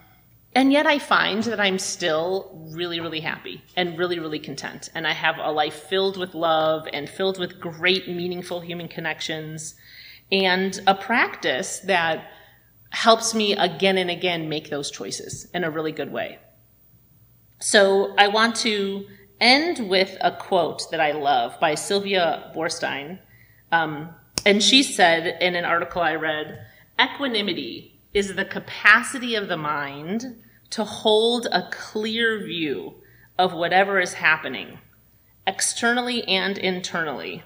and 0.57 0.73
yet 0.73 0.87
I 0.87 0.99
find 0.99 1.43
that 1.45 1.61
I'm 1.61 1.79
still 1.79 2.51
really, 2.73 2.99
really 2.99 3.21
happy 3.21 3.63
and 3.77 3.99
really, 3.99 4.19
really 4.19 4.39
content. 4.39 4.89
And 4.95 5.07
I 5.07 5.13
have 5.13 5.37
a 5.39 5.53
life 5.53 5.75
filled 5.75 6.17
with 6.17 6.35
love 6.35 6.89
and 6.95 7.11
filled 7.11 7.39
with 7.39 7.61
great, 7.61 8.09
meaningful 8.09 8.63
human 8.63 8.89
connections 8.89 9.75
and 10.33 10.81
a 10.87 10.95
practice 10.95 11.81
that 11.81 12.31
helps 12.89 13.35
me 13.35 13.53
again 13.55 13.99
and 13.99 14.11
again 14.11 14.49
make 14.49 14.71
those 14.71 14.91
choices 14.91 15.47
in 15.53 15.63
a 15.63 15.71
really 15.71 15.93
good 15.93 16.11
way. 16.11 16.39
So 17.61 18.15
I 18.17 18.29
want 18.29 18.57
to 18.57 19.05
end 19.39 19.91
with 19.91 20.17
a 20.23 20.35
quote 20.35 20.91
that 20.91 21.03
I 21.03 21.13
love 21.13 21.61
by 21.61 21.75
Sylvia 21.75 22.51
Boorstein. 22.57 23.19
Um, 23.73 24.09
and 24.47 24.63
she 24.63 24.83
said 24.83 25.37
in 25.43 25.55
an 25.55 25.67
article 25.67 26.01
I 26.01 26.15
read, 26.15 26.65
equanimity 26.99 28.01
is 28.15 28.35
the 28.35 28.47
capacity 28.47 29.35
of 29.35 29.49
the 29.49 29.59
mind 29.59 30.45
to 30.71 30.85
hold 30.85 31.47
a 31.53 31.69
clear 31.71 32.45
view 32.45 32.95
of 33.39 33.53
whatever 33.53 34.01
is 34.01 34.14
happening, 34.14 34.79
externally 35.47 36.27
and 36.27 36.59
internally, 36.59 37.43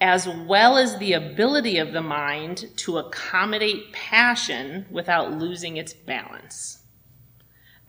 as 0.00 0.28
well 0.28 0.76
as 0.76 0.98
the 0.98 1.12
ability 1.12 1.78
of 1.78 1.92
the 1.92 2.02
mind 2.02 2.66
to 2.76 2.98
accommodate 2.98 3.92
passion 3.92 4.86
without 4.90 5.32
losing 5.32 5.76
its 5.76 5.92
balance. 5.92 6.80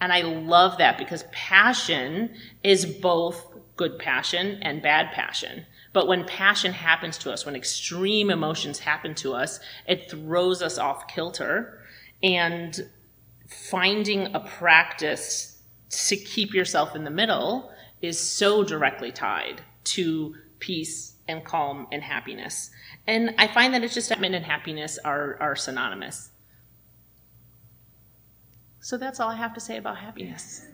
And 0.01 0.11
I 0.11 0.21
love 0.21 0.77
that 0.77 0.97
because 0.97 1.23
passion 1.31 2.35
is 2.63 2.85
both 2.85 3.47
good 3.75 3.99
passion 3.99 4.59
and 4.61 4.81
bad 4.81 5.11
passion. 5.11 5.65
But 5.93 6.07
when 6.07 6.25
passion 6.25 6.73
happens 6.73 7.17
to 7.19 7.31
us, 7.31 7.45
when 7.45 7.55
extreme 7.55 8.29
emotions 8.29 8.79
happen 8.79 9.15
to 9.15 9.33
us, 9.33 9.59
it 9.87 10.09
throws 10.09 10.61
us 10.61 10.77
off 10.77 11.07
kilter. 11.07 11.81
And 12.21 12.89
finding 13.47 14.33
a 14.35 14.39
practice 14.39 15.61
to 15.89 16.15
keep 16.15 16.53
yourself 16.53 16.95
in 16.95 17.03
the 17.03 17.11
middle 17.11 17.71
is 18.01 18.19
so 18.19 18.63
directly 18.63 19.11
tied 19.11 19.61
to 19.83 20.35
peace 20.59 21.15
and 21.27 21.43
calm 21.43 21.87
and 21.91 22.03
happiness. 22.03 22.69
And 23.07 23.35
I 23.37 23.47
find 23.47 23.73
that 23.73 23.83
it's 23.83 23.93
and 24.35 24.45
happiness 24.45 24.97
are, 25.03 25.37
are 25.39 25.55
synonymous. 25.55 26.31
So 28.79 28.97
that's 28.97 29.19
all 29.19 29.29
I 29.29 29.35
have 29.35 29.53
to 29.55 29.59
say 29.59 29.77
about 29.77 29.97
happiness. 29.97 30.65